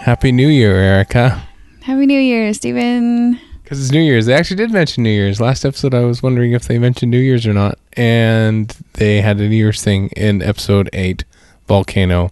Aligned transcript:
Happy 0.00 0.32
New 0.32 0.48
Year, 0.48 0.76
Erika. 0.76 1.42
Happy 1.82 2.06
New 2.06 2.18
Year, 2.18 2.54
Steven. 2.54 3.38
Because 3.62 3.82
it's 3.82 3.92
New 3.92 4.00
Year's. 4.00 4.24
They 4.24 4.32
actually 4.32 4.56
did 4.56 4.72
mention 4.72 5.02
New 5.02 5.10
Year's. 5.10 5.42
Last 5.42 5.62
episode, 5.62 5.92
I 5.92 6.00
was 6.00 6.22
wondering 6.22 6.52
if 6.52 6.66
they 6.66 6.78
mentioned 6.78 7.10
New 7.10 7.18
Year's 7.18 7.46
or 7.46 7.52
not. 7.52 7.78
And 7.98 8.74
they 8.94 9.20
had 9.20 9.36
a 9.36 9.46
New 9.46 9.54
Year's 9.54 9.84
thing 9.84 10.08
in 10.16 10.40
episode 10.40 10.88
8, 10.94 11.24
Volcano, 11.68 12.30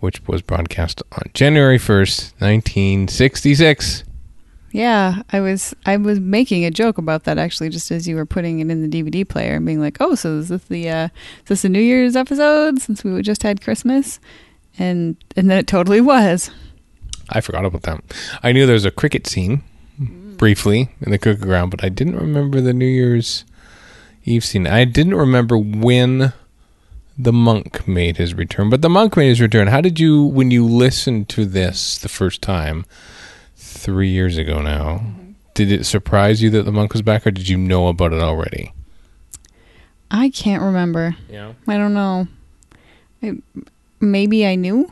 which 0.00 0.26
was 0.26 0.42
broadcast 0.42 1.04
on 1.12 1.30
January 1.34 1.78
1st, 1.78 2.32
1966. 2.40 4.02
Yeah, 4.72 5.22
I 5.30 5.38
was 5.40 5.76
I 5.86 5.96
was 5.98 6.18
making 6.18 6.64
a 6.64 6.70
joke 6.72 6.98
about 6.98 7.22
that 7.24 7.38
actually, 7.38 7.68
just 7.68 7.92
as 7.92 8.08
you 8.08 8.16
were 8.16 8.26
putting 8.26 8.58
it 8.58 8.68
in 8.70 8.90
the 8.90 9.02
DVD 9.02 9.26
player 9.28 9.54
and 9.54 9.66
being 9.66 9.80
like, 9.80 9.98
"Oh, 10.00 10.14
so 10.14 10.38
is 10.38 10.48
this 10.48 10.64
the 10.64 10.88
uh, 10.88 11.04
is 11.04 11.48
this 11.48 11.64
a 11.64 11.68
New 11.68 11.78
Year's 11.78 12.16
episode 12.16 12.80
since 12.80 13.04
we 13.04 13.20
just 13.22 13.42
had 13.44 13.60
Christmas?" 13.60 14.18
And 14.78 15.16
and 15.36 15.48
then 15.48 15.58
it 15.58 15.66
totally 15.66 16.00
was. 16.00 16.50
I 17.32 17.40
forgot 17.40 17.64
about 17.64 17.82
that. 17.82 18.02
I 18.42 18.52
knew 18.52 18.66
there 18.66 18.74
was 18.74 18.84
a 18.84 18.90
cricket 18.90 19.26
scene 19.26 19.62
mm. 20.00 20.36
briefly 20.36 20.90
in 21.00 21.10
the 21.10 21.18
cookie 21.18 21.40
ground, 21.40 21.70
but 21.70 21.82
I 21.84 21.88
didn't 21.88 22.16
remember 22.16 22.60
the 22.60 22.72
New 22.72 22.86
Year's 22.86 23.44
Eve 24.24 24.44
scene. 24.44 24.66
I 24.66 24.84
didn't 24.84 25.14
remember 25.14 25.58
when 25.58 26.32
the 27.18 27.32
monk 27.32 27.86
made 27.86 28.16
his 28.16 28.34
return, 28.34 28.70
but 28.70 28.82
the 28.82 28.88
monk 28.88 29.16
made 29.16 29.28
his 29.28 29.40
return. 29.40 29.68
How 29.68 29.80
did 29.80 29.98
you, 29.98 30.22
when 30.22 30.50
you 30.50 30.66
listened 30.66 31.28
to 31.30 31.44
this 31.44 31.98
the 31.98 32.08
first 32.08 32.42
time, 32.42 32.84
three 33.56 34.08
years 34.08 34.38
ago 34.38 34.62
now, 34.62 34.98
mm-hmm. 34.98 35.32
did 35.54 35.72
it 35.72 35.84
surprise 35.84 36.42
you 36.42 36.50
that 36.50 36.64
the 36.64 36.72
monk 36.72 36.92
was 36.92 37.02
back, 37.02 37.26
or 37.26 37.30
did 37.30 37.48
you 37.48 37.56
know 37.56 37.88
about 37.88 38.12
it 38.12 38.20
already? 38.20 38.72
I 40.10 40.30
can't 40.30 40.62
remember. 40.62 41.16
Yeah. 41.28 41.54
I 41.66 41.78
don't 41.78 41.94
know. 41.94 42.28
I, 43.22 43.38
maybe 44.00 44.46
I 44.46 44.54
knew. 44.54 44.90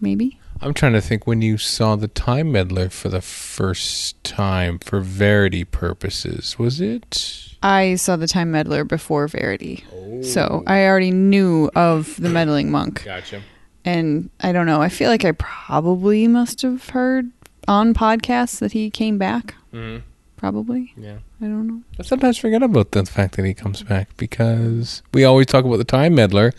Maybe. 0.00 0.38
I'm 0.60 0.74
trying 0.74 0.94
to 0.94 1.00
think 1.00 1.26
when 1.26 1.42
you 1.42 1.58
saw 1.58 1.96
the 1.96 2.08
Time 2.08 2.52
Meddler 2.52 2.88
for 2.88 3.08
the 3.08 3.20
first 3.20 4.22
time 4.24 4.78
for 4.78 5.00
Verity 5.00 5.64
purposes. 5.64 6.58
Was 6.58 6.80
it? 6.80 7.54
I 7.62 7.96
saw 7.96 8.16
the 8.16 8.26
Time 8.26 8.50
Meddler 8.50 8.84
before 8.84 9.28
Verity, 9.28 9.84
so 10.22 10.62
I 10.66 10.86
already 10.86 11.10
knew 11.10 11.70
of 11.74 12.16
the 12.16 12.28
meddling 12.28 12.70
monk. 12.70 13.04
Gotcha. 13.04 13.42
And 13.84 14.30
I 14.40 14.52
don't 14.52 14.66
know. 14.66 14.80
I 14.82 14.88
feel 14.88 15.10
like 15.10 15.24
I 15.24 15.32
probably 15.32 16.26
must 16.26 16.62
have 16.62 16.90
heard 16.90 17.30
on 17.68 17.94
podcasts 17.94 18.58
that 18.60 18.72
he 18.72 18.90
came 18.90 19.18
back. 19.18 19.54
Mm-hmm. 19.72 20.04
Probably. 20.36 20.92
Yeah. 20.96 21.18
I 21.40 21.44
don't 21.44 21.66
know. 21.66 21.82
I 21.98 22.02
sometimes 22.02 22.38
forget 22.38 22.62
about 22.62 22.92
the 22.92 23.04
fact 23.06 23.36
that 23.36 23.44
he 23.44 23.54
comes 23.54 23.82
back 23.82 24.16
because 24.16 25.02
we 25.12 25.24
always 25.24 25.46
talk 25.46 25.64
about 25.64 25.78
the 25.78 25.84
Time 25.84 26.14
Meddler, 26.14 26.52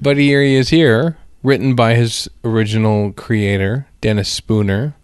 but 0.00 0.16
here 0.16 0.42
he 0.42 0.54
is 0.54 0.70
here, 0.70 1.18
written 1.44 1.76
by 1.76 1.94
his 1.94 2.28
original 2.42 3.12
creator, 3.12 3.86
Dennis 4.00 4.28
Spooner. 4.28 4.96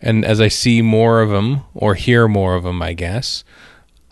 And 0.00 0.24
as 0.24 0.40
I 0.40 0.48
see 0.48 0.80
more 0.80 1.20
of 1.20 1.30
him, 1.30 1.62
or 1.74 1.94
hear 1.94 2.28
more 2.28 2.54
of 2.54 2.64
him, 2.64 2.80
I 2.80 2.94
guess, 2.94 3.44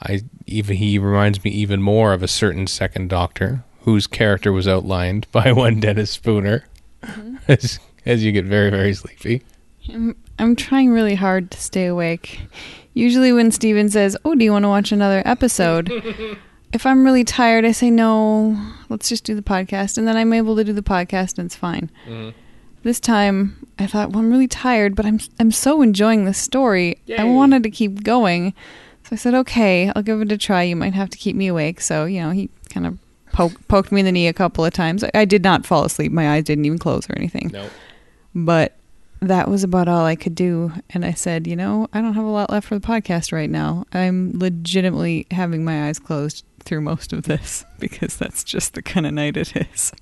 I 0.01 0.23
even 0.47 0.77
he 0.77 0.99
reminds 0.99 1.43
me 1.45 1.51
even 1.53 1.81
more 1.81 2.13
of 2.13 2.23
a 2.23 2.29
certain 2.29 2.67
second 2.67 3.09
Doctor 3.09 3.65
whose 3.83 4.07
character 4.07 4.53
was 4.53 4.69
outlined 4.69 5.27
by 5.33 5.53
one 5.53 5.81
Dennis 5.81 6.11
Spooner. 6.11 6.65
Mm-hmm. 7.03 7.37
as, 7.49 7.79
as 8.05 8.25
you 8.25 8.33
get 8.33 8.45
very 8.45 8.71
very 8.71 8.93
sleepy. 8.93 9.43
I'm, 9.89 10.17
I'm 10.39 10.57
trying 10.57 10.91
really 10.91 11.15
hard 11.15 11.51
to 11.51 11.61
stay 11.61 11.87
awake. 11.87 12.41
Usually, 12.95 13.33
when 13.33 13.51
Steven 13.51 13.89
says, 13.89 14.17
Oh, 14.25 14.35
do 14.35 14.45
you 14.45 14.53
want 14.53 14.65
to 14.65 14.69
watch 14.69 14.93
another 14.93 15.23
episode? 15.25 15.91
if 16.73 16.87
I'm 16.87 17.05
really 17.05 17.25
tired, 17.25 17.65
I 17.65 17.73
say, 17.73 17.91
No, 17.91 18.56
let's 18.89 19.09
just 19.09 19.25
do 19.25 19.34
the 19.34 19.42
podcast. 19.42 19.98
And 19.98 20.06
then 20.06 20.17
I'm 20.17 20.33
able 20.33 20.56
to 20.56 20.65
do 20.65 20.73
the 20.73 20.83
podcast 20.83 21.39
and 21.39 21.47
it's 21.47 21.56
fine. 21.56 21.91
Mm-hmm. 22.06 22.31
This 22.83 22.98
time, 22.98 23.69
I 23.79 23.87
thought, 23.87 24.11
Well, 24.11 24.20
I'm 24.20 24.31
really 24.31 24.48
tired, 24.48 24.95
but 24.97 25.06
I'm, 25.06 25.20
I'm 25.39 25.51
so 25.53 25.83
enjoying 25.83 26.25
the 26.25 26.34
story. 26.34 26.98
I 27.19 27.25
wanted 27.25 27.62
to 27.64 27.70
keep 27.70 28.03
going. 28.03 28.55
So 29.05 29.11
I 29.12 29.17
said, 29.17 29.34
Okay, 29.34 29.92
I'll 29.95 30.02
give 30.02 30.20
it 30.20 30.33
a 30.33 30.39
try. 30.39 30.63
You 30.63 30.77
might 30.77 30.95
have 30.95 31.11
to 31.11 31.19
keep 31.19 31.36
me 31.36 31.47
awake. 31.48 31.80
So, 31.80 32.05
you 32.07 32.20
know, 32.20 32.30
he 32.30 32.48
kind 32.70 32.86
of 32.86 32.98
poke, 33.33 33.67
poked 33.68 33.92
me 33.92 34.01
in 34.01 34.07
the 34.07 34.13
knee 34.13 34.29
a 34.29 34.33
couple 34.33 34.64
of 34.64 34.73
times. 34.73 35.05
I, 35.05 35.11
I 35.14 35.24
did 35.24 35.42
not 35.45 35.64
fall 35.67 35.85
asleep. 35.85 36.11
My 36.13 36.30
eyes 36.33 36.45
didn't 36.45 36.64
even 36.64 36.79
close 36.79 37.08
or 37.08 37.14
anything 37.17 37.51
No. 37.52 37.68
but 38.35 38.77
that 39.20 39.48
was 39.48 39.63
about 39.63 39.86
all 39.86 40.05
I 40.05 40.17
could 40.17 40.35
do. 40.35 40.73
And 40.91 41.05
I 41.05 41.13
said, 41.13 41.47
you 41.47 41.55
know, 41.55 41.86
I 41.92 42.01
don't 42.01 42.14
have 42.14 42.24
a 42.24 42.29
lot 42.29 42.51
left 42.51 42.67
for 42.67 42.77
the 42.77 42.85
podcast 42.85 43.33
right 43.33 43.48
now. 43.48 43.85
I'm 43.92 44.36
legitimately 44.36 45.27
having 45.30 45.64
my 45.64 45.86
eyes 45.86 46.01
closed 46.01 46.45
through 46.62 46.80
most 46.80 47.12
of 47.12 47.24
this 47.24 47.64
because 47.78 48.17
that's 48.17 48.45
just 48.45 48.74
the 48.74 48.83
kind 48.83 49.06
of 49.06 49.12
night 49.12 49.36
it 49.36 49.56
is. 49.56 49.92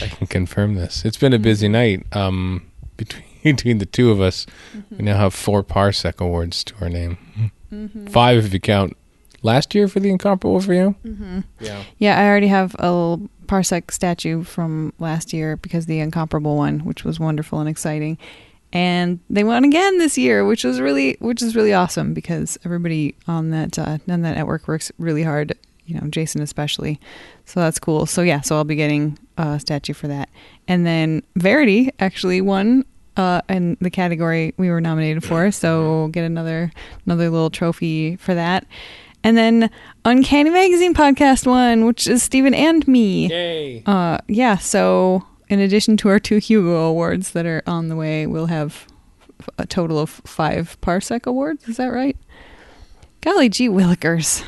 I 0.00 0.08
can 0.08 0.26
confirm 0.26 0.74
this. 0.74 1.04
It's 1.04 1.16
been 1.16 1.32
a 1.32 1.38
busy 1.38 1.68
night. 1.68 2.04
Um, 2.12 2.70
between 2.96 3.24
between 3.44 3.78
the 3.78 3.86
two 3.86 4.10
of 4.10 4.20
us, 4.20 4.44
we 4.90 5.04
now 5.04 5.16
have 5.16 5.32
four 5.32 5.62
Parsec 5.62 6.20
awards 6.20 6.64
to 6.64 6.74
our 6.80 6.88
name. 6.88 7.52
Five 8.08 8.44
if 8.44 8.52
you 8.52 8.58
count 8.58 8.96
last 9.42 9.74
year 9.74 9.86
for 9.86 10.00
the 10.00 10.10
incomparable 10.10 10.60
for 10.60 10.74
you. 10.74 10.94
Mm-hmm. 11.04 11.40
Yeah. 11.60 11.82
Yeah, 11.98 12.20
I 12.20 12.26
already 12.26 12.48
have 12.48 12.74
a 12.78 12.90
little 12.90 13.28
Parsec 13.46 13.92
statue 13.92 14.42
from 14.42 14.92
last 14.98 15.32
year 15.32 15.56
because 15.56 15.86
the 15.86 16.00
incomparable 16.00 16.56
one, 16.56 16.80
which 16.80 17.04
was 17.04 17.20
wonderful 17.20 17.60
and 17.60 17.68
exciting. 17.68 18.18
And 18.72 19.20
they 19.30 19.44
won 19.44 19.64
again 19.64 19.98
this 19.98 20.18
year, 20.18 20.44
which 20.44 20.64
was 20.64 20.80
really, 20.80 21.16
which 21.20 21.40
is 21.40 21.54
really 21.54 21.72
awesome 21.72 22.12
because 22.12 22.58
everybody 22.64 23.14
on 23.28 23.50
that 23.50 23.78
uh, 23.78 23.98
on 24.08 24.22
that 24.22 24.36
network 24.36 24.66
works 24.66 24.90
really 24.98 25.22
hard. 25.22 25.56
You 25.86 26.00
know, 26.00 26.08
Jason 26.08 26.42
especially. 26.42 27.00
So 27.44 27.60
that's 27.60 27.78
cool. 27.78 28.06
So 28.06 28.22
yeah, 28.22 28.40
so 28.40 28.56
I'll 28.56 28.64
be 28.64 28.76
getting 28.76 29.18
a 29.36 29.60
statue 29.60 29.92
for 29.92 30.08
that. 30.08 30.28
And 30.66 30.84
then 30.84 31.22
Verity 31.36 31.90
actually 32.00 32.40
won 32.40 32.84
uh, 33.16 33.40
in 33.48 33.76
the 33.80 33.90
category 33.90 34.54
we 34.56 34.68
were 34.70 34.80
nominated 34.80 35.24
for. 35.24 35.50
So 35.50 35.82
we'll 35.82 36.08
get 36.08 36.24
another 36.24 36.72
another 37.06 37.30
little 37.30 37.50
trophy 37.50 38.16
for 38.16 38.34
that. 38.34 38.66
And 39.24 39.36
then 39.36 39.70
Uncanny 40.04 40.50
Magazine 40.50 40.94
podcast 40.94 41.46
won, 41.46 41.84
which 41.84 42.06
is 42.06 42.22
Steven 42.22 42.54
and 42.54 42.86
me. 42.86 43.28
Yay. 43.28 43.82
Uh, 43.84 44.18
yeah. 44.28 44.56
So 44.56 45.26
in 45.48 45.58
addition 45.60 45.96
to 45.98 46.08
our 46.08 46.20
two 46.20 46.38
Hugo 46.38 46.84
awards 46.84 47.32
that 47.32 47.46
are 47.46 47.62
on 47.66 47.88
the 47.88 47.96
way, 47.96 48.26
we'll 48.26 48.46
have 48.46 48.86
a 49.58 49.66
total 49.66 49.98
of 49.98 50.10
five 50.10 50.78
Parsec 50.80 51.26
awards. 51.26 51.68
Is 51.68 51.76
that 51.78 51.88
right? 51.88 52.16
Golly 53.20 53.48
gee 53.48 53.68
willikers. 53.68 54.44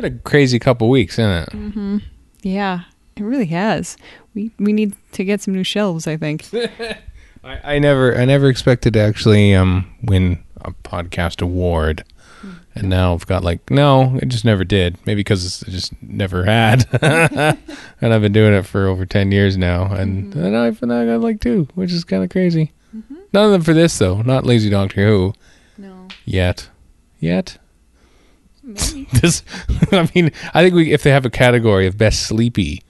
Been 0.00 0.14
a 0.14 0.18
crazy 0.20 0.58
couple 0.58 0.88
weeks, 0.88 1.18
isn't 1.18 1.30
it? 1.30 1.48
Mm-hmm. 1.50 1.98
Yeah, 2.42 2.84
it 3.16 3.22
really 3.22 3.46
has. 3.46 3.96
We 4.34 4.50
we 4.58 4.72
need 4.72 4.94
to 5.12 5.24
get 5.24 5.40
some 5.40 5.54
new 5.54 5.64
shelves. 5.64 6.06
I 6.06 6.16
think. 6.16 6.46
I, 7.44 7.74
I 7.74 7.78
never 7.78 8.16
I 8.16 8.24
never 8.24 8.48
expected 8.48 8.94
to 8.94 9.00
actually 9.00 9.54
um 9.54 9.92
win 10.02 10.42
a 10.62 10.72
podcast 10.72 11.42
award. 11.42 12.04
Hmm. 12.40 12.50
And 12.74 12.88
now 12.88 13.12
I've 13.12 13.26
got 13.26 13.44
like 13.44 13.70
no, 13.70 14.16
it 14.22 14.28
just 14.28 14.44
never 14.44 14.64
did. 14.64 14.96
Maybe 15.04 15.20
because 15.20 15.62
I 15.66 15.70
just 15.70 15.92
never 16.02 16.44
had, 16.44 16.86
and 18.00 18.14
I've 18.14 18.22
been 18.22 18.32
doing 18.32 18.54
it 18.54 18.66
for 18.66 18.86
over 18.86 19.04
ten 19.04 19.32
years 19.32 19.58
now, 19.58 19.92
and 19.92 20.32
mm-hmm. 20.32 20.44
and 20.44 20.56
I've 20.56 20.82
and 20.82 20.92
I 20.92 21.04
got 21.04 21.20
like 21.20 21.40
two, 21.40 21.68
which 21.74 21.92
is 21.92 22.04
kind 22.04 22.24
of 22.24 22.30
crazy. 22.30 22.72
Mm-hmm. 22.96 23.16
None 23.32 23.44
of 23.44 23.52
them 23.52 23.62
for 23.62 23.74
this 23.74 23.98
though, 23.98 24.22
not 24.22 24.46
Lazy 24.46 24.70
Doctor 24.70 25.06
Who 25.06 25.34
No. 25.76 26.08
yet, 26.24 26.70
yet. 27.18 27.58
this, 29.20 29.42
I 29.92 30.08
mean, 30.14 30.30
I 30.54 30.62
think 30.62 30.74
we 30.74 30.92
if 30.92 31.02
they 31.02 31.10
have 31.10 31.24
a 31.26 31.30
category 31.30 31.86
of 31.86 31.96
best 31.98 32.22
sleepy 32.24 32.82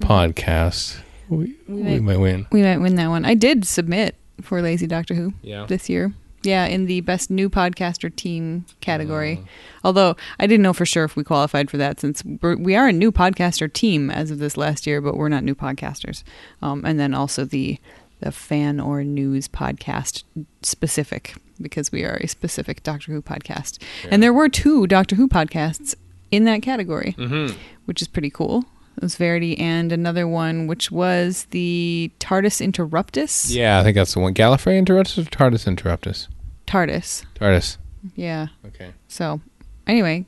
podcast, 0.00 0.98
we, 1.28 1.54
we 1.68 1.82
might- 1.82 2.02
might 2.02 2.16
win. 2.20 2.46
We 2.52 2.62
might 2.62 2.78
win 2.78 2.94
that 2.96 3.08
one. 3.08 3.24
I 3.24 3.34
did 3.34 3.64
submit 3.64 4.16
for 4.42 4.60
Lazy 4.62 4.86
Doctor 4.86 5.14
Who 5.14 5.32
Yeah. 5.42 5.66
this 5.66 5.88
year. 5.88 6.12
Yeah, 6.42 6.66
in 6.66 6.84
the 6.84 7.00
best 7.00 7.30
new 7.30 7.48
podcaster 7.48 8.14
team 8.14 8.66
category. 8.82 9.40
Although 9.82 10.14
I 10.38 10.46
didn't 10.46 10.62
know 10.62 10.74
for 10.74 10.84
sure 10.84 11.04
if 11.04 11.16
we 11.16 11.24
qualified 11.24 11.70
for 11.70 11.78
that 11.78 12.00
since 12.00 12.22
we're, 12.42 12.56
we 12.56 12.76
are 12.76 12.88
a 12.88 12.92
new 12.92 13.10
podcaster 13.10 13.72
team 13.72 14.10
as 14.10 14.30
of 14.30 14.40
this 14.40 14.58
last 14.58 14.86
year, 14.86 15.00
but 15.00 15.16
we're 15.16 15.30
not 15.30 15.42
new 15.42 15.54
podcasters. 15.54 16.22
Um, 16.60 16.84
and 16.84 17.00
then 17.00 17.14
also 17.14 17.44
the 17.46 17.78
the 18.20 18.30
fan 18.30 18.78
or 18.78 19.02
news 19.04 19.48
podcast 19.48 20.22
specific 20.62 21.34
because 21.60 21.90
we 21.92 22.04
are 22.04 22.16
a 22.22 22.26
specific 22.28 22.82
Doctor 22.82 23.12
Who 23.12 23.22
podcast. 23.22 23.82
And 24.10 24.22
there 24.22 24.32
were 24.32 24.48
two 24.48 24.86
Doctor 24.86 25.16
Who 25.16 25.28
podcasts 25.28 25.94
in 26.30 26.44
that 26.44 26.62
category, 26.62 27.14
Mm-hmm. 27.18 27.56
which 27.86 28.02
is 28.02 28.08
pretty 28.08 28.30
cool. 28.30 28.64
It 28.96 29.02
was 29.02 29.16
Verity 29.16 29.58
and 29.58 29.90
another 29.92 30.28
one 30.28 30.66
which 30.68 30.90
was 30.92 31.46
the 31.50 32.12
TARDIS 32.20 32.60
Interruptus. 32.64 33.52
Yeah, 33.54 33.80
I 33.80 33.82
think 33.82 33.96
that's 33.96 34.14
the 34.14 34.20
one. 34.20 34.34
Gallifrey 34.34 34.80
Interruptus 34.80 35.18
or 35.26 35.30
TARDIS 35.30 35.66
Interruptus? 35.66 36.28
TARDIS. 36.66 37.24
TARDIS. 37.34 37.76
Yeah. 38.14 38.48
Okay. 38.66 38.92
So, 39.08 39.40
anyway, 39.86 40.26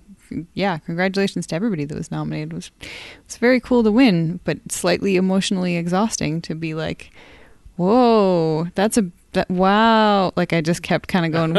yeah, 0.54 0.78
congratulations 0.78 1.46
to 1.46 1.54
everybody 1.54 1.84
that 1.84 1.96
was 1.96 2.10
nominated. 2.10 2.52
It 2.52 2.56
was 2.56 2.70
it's 3.24 3.36
very 3.36 3.60
cool 3.60 3.84
to 3.84 3.92
win, 3.92 4.40
but 4.42 4.58
slightly 4.72 5.14
emotionally 5.14 5.76
exhausting 5.76 6.40
to 6.42 6.54
be 6.56 6.74
like, 6.74 7.10
"Whoa, 7.76 8.64
that's 8.74 8.96
a 8.96 9.10
that 9.36 9.48
wow 9.50 10.32
like 10.36 10.52
i 10.52 10.60
just 10.60 10.82
kept 10.82 11.08
kind 11.08 11.24
of 11.24 11.32
going 11.32 11.52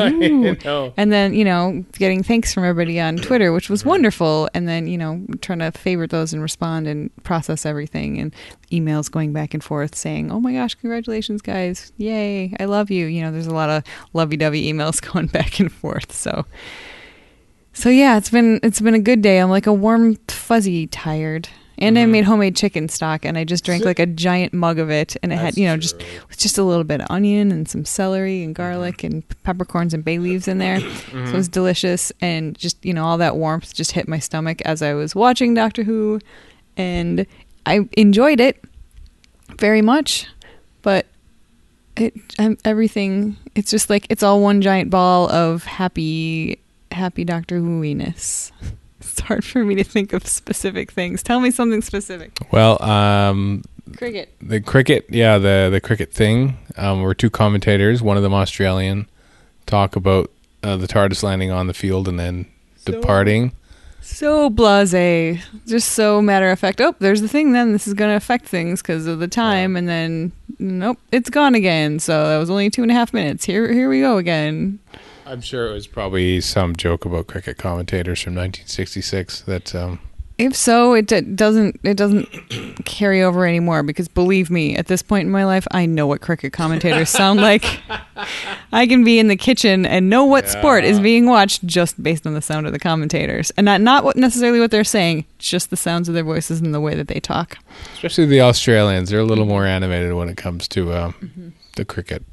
know. 0.63 0.93
and 0.97 1.11
then 1.11 1.33
you 1.33 1.45
know 1.45 1.83
getting 1.93 2.21
thanks 2.21 2.53
from 2.53 2.63
everybody 2.63 2.99
on 2.99 3.15
twitter 3.17 3.53
which 3.53 3.69
was 3.69 3.85
wonderful 3.85 4.49
and 4.53 4.67
then 4.67 4.87
you 4.87 4.97
know 4.97 5.23
trying 5.41 5.59
to 5.59 5.71
favorite 5.71 6.11
those 6.11 6.33
and 6.33 6.41
respond 6.41 6.87
and 6.87 7.09
process 7.23 7.65
everything 7.65 8.19
and 8.19 8.35
emails 8.71 9.09
going 9.09 9.31
back 9.31 9.53
and 9.53 9.63
forth 9.63 9.95
saying 9.95 10.31
oh 10.31 10.39
my 10.39 10.53
gosh 10.53 10.75
congratulations 10.75 11.41
guys. 11.41 11.91
Yay. 11.97 12.53
I 12.59 12.65
love 12.65 12.91
you. 12.91 13.05
You 13.05 13.21
know 13.21 13.31
there's 13.31 13.47
a 13.47 13.53
lot 13.53 13.69
of 13.69 13.83
lovey-dovey 14.13 14.71
emails 14.71 15.01
going 15.13 15.27
back 15.27 15.59
and 15.59 15.71
forth 15.71 16.11
so. 16.11 16.45
So 17.73 17.89
yeah 17.89 18.17
it's 18.17 18.29
been 18.29 18.59
it's 18.63 18.81
been 18.81 18.95
a 18.95 18.99
good 18.99 19.21
day. 19.21 19.39
I'm 19.39 19.49
like 19.49 19.67
a 19.67 19.73
warm 19.73 20.15
fuzzy 20.27 20.87
tired 20.87 21.49
and 21.79 21.97
I 21.99 22.05
Mhm. 22.05 22.09
made 22.09 22.23
homemade 22.25 22.55
chicken 22.55 22.89
stock, 22.89 23.23
and 23.25 23.37
I 23.37 23.43
just 23.43 23.63
drank 23.63 23.85
like 23.85 23.99
a 23.99 24.05
giant 24.05 24.53
mug 24.53 24.79
of 24.79 24.89
it, 24.89 25.15
and 25.21 25.31
it 25.31 25.37
had 25.37 25.57
you 25.57 25.65
know 25.67 25.77
just 25.77 25.99
true. 25.99 26.09
just 26.35 26.57
a 26.57 26.63
little 26.63 26.83
bit 26.83 27.01
of 27.01 27.07
onion 27.09 27.51
and 27.51 27.67
some 27.67 27.85
celery 27.85 28.43
and 28.43 28.53
garlic 28.55 29.03
and 29.03 29.23
peppercorns 29.43 29.93
and 29.93 30.03
bay 30.03 30.19
leaves 30.19 30.47
in 30.47 30.57
there. 30.57 30.79
So 30.81 30.87
Mm-hmm. 30.87 31.27
it 31.27 31.33
was 31.33 31.47
delicious, 31.47 32.11
and 32.21 32.57
just 32.57 32.83
you 32.85 32.93
know 32.93 33.05
all 33.05 33.17
that 33.19 33.35
warmth 33.37 33.73
just 33.73 33.91
hit 33.91 34.07
my 34.07 34.19
stomach 34.19 34.61
as 34.63 34.81
I 34.81 34.93
was 34.93 35.15
watching 35.15 35.53
Doctor 35.53 35.83
Who, 35.83 36.19
and 36.75 37.25
I 37.65 37.81
enjoyed 37.97 38.39
it 38.39 38.63
very 39.59 39.81
much, 39.81 40.27
but 40.81 41.05
it 41.95 42.13
I'm, 42.37 42.57
everything 42.63 43.37
it's 43.55 43.71
just 43.71 43.89
like 43.89 44.05
it's 44.09 44.21
all 44.23 44.41
one 44.41 44.61
giant 44.61 44.89
ball 44.89 45.29
of 45.31 45.63
happy 45.63 46.59
happy 46.91 47.23
Doctor 47.25 47.57
Who-iness. 47.57 48.51
It's 49.11 49.19
hard 49.21 49.43
for 49.45 49.63
me 49.63 49.75
to 49.75 49.83
think 49.83 50.13
of 50.13 50.27
specific 50.27 50.91
things. 50.91 51.23
Tell 51.23 51.39
me 51.39 51.51
something 51.51 51.81
specific. 51.81 52.31
Well, 52.51 52.81
um, 52.83 53.63
Cricket. 53.95 54.33
the 54.41 54.59
cricket, 54.61 55.05
yeah, 55.09 55.37
the 55.37 55.69
the 55.71 55.79
cricket 55.81 56.11
thing. 56.13 56.57
Um, 56.77 57.01
were 57.01 57.13
two 57.15 57.29
commentators, 57.29 58.01
one 58.01 58.17
of 58.17 58.23
them 58.23 58.33
Australian, 58.33 59.07
talk 59.65 59.95
about 59.95 60.29
uh, 60.63 60.77
the 60.77 60.87
TARDIS 60.87 61.23
landing 61.23 61.51
on 61.51 61.67
the 61.67 61.73
field 61.73 62.07
and 62.07 62.19
then 62.19 62.45
So- 62.77 62.91
departing. 62.93 63.51
So 63.99 64.49
blase, 64.49 65.43
just 65.65 65.91
so 65.91 66.21
matter 66.21 66.49
of 66.49 66.57
fact. 66.59 66.79
Oh, 66.79 66.95
there's 66.99 67.19
the 67.19 67.27
thing. 67.27 67.51
Then 67.51 67.73
this 67.73 67.87
is 67.87 67.93
going 67.93 68.09
to 68.09 68.15
affect 68.15 68.45
things 68.45 68.81
because 68.81 69.05
of 69.05 69.19
the 69.19 69.27
time, 69.27 69.75
and 69.75 69.85
then 69.89 70.31
nope, 70.59 70.97
it's 71.11 71.29
gone 71.29 71.55
again. 71.55 71.99
So 71.99 72.25
that 72.29 72.37
was 72.37 72.49
only 72.49 72.69
two 72.69 72.83
and 72.83 72.91
a 72.91 72.93
half 72.93 73.13
minutes. 73.13 73.43
Here, 73.43 73.69
here 73.73 73.89
we 73.89 73.99
go 73.99 74.17
again. 74.17 74.79
I'm 75.27 75.41
sure 75.41 75.67
it 75.69 75.73
was 75.73 75.87
probably 75.87 76.39
some 76.41 76.75
joke 76.75 77.03
about 77.05 77.27
cricket 77.27 77.57
commentators 77.57 78.21
from 78.21 78.33
1966 78.35 79.41
that 79.41 79.75
um, 79.75 79.99
If 80.37 80.55
so, 80.55 80.93
it 80.93 81.07
d- 81.07 81.21
doesn't 81.21 81.79
it 81.83 81.97
doesn't 81.97 82.27
carry 82.85 83.21
over 83.21 83.45
anymore 83.45 83.83
because 83.83 84.07
believe 84.07 84.49
me, 84.49 84.75
at 84.77 84.87
this 84.87 85.01
point 85.01 85.25
in 85.25 85.31
my 85.31 85.43
life, 85.43 85.67
I 85.71 85.85
know 85.85 86.07
what 86.07 86.21
cricket 86.21 86.53
commentators 86.53 87.09
sound 87.09 87.41
like. 87.41 87.65
I 88.71 88.87
can 88.87 89.03
be 89.03 89.19
in 89.19 89.27
the 89.27 89.35
kitchen 89.35 89.85
and 89.85 90.09
know 90.09 90.23
what 90.25 90.47
sport 90.47 90.83
is 90.85 90.99
being 90.99 91.25
watched 91.25 91.65
just 91.65 92.01
based 92.01 92.25
on 92.25 92.33
the 92.33 92.41
sound 92.41 92.65
of 92.65 92.71
the 92.71 92.79
commentators, 92.79 93.51
and 93.57 93.65
not 93.65 93.81
not 93.81 94.03
what 94.05 94.15
necessarily 94.15 94.59
what 94.61 94.71
they're 94.71 94.83
saying, 94.83 95.25
just 95.39 95.69
the 95.71 95.77
sounds 95.77 96.07
of 96.07 96.15
their 96.15 96.23
voices 96.23 96.61
and 96.61 96.73
the 96.73 96.81
way 96.81 96.95
that 96.95 97.07
they 97.09 97.19
talk. 97.19 97.57
especially 97.93 98.25
the 98.25 98.41
Australians, 98.41 99.09
they're 99.09 99.19
a 99.19 99.25
little 99.25 99.45
more 99.45 99.65
animated 99.65 100.13
when 100.13 100.29
it 100.29 100.37
comes 100.37 100.67
to 100.69 100.93
um, 100.93 101.53
the 101.75 101.83
cricket. 101.83 102.23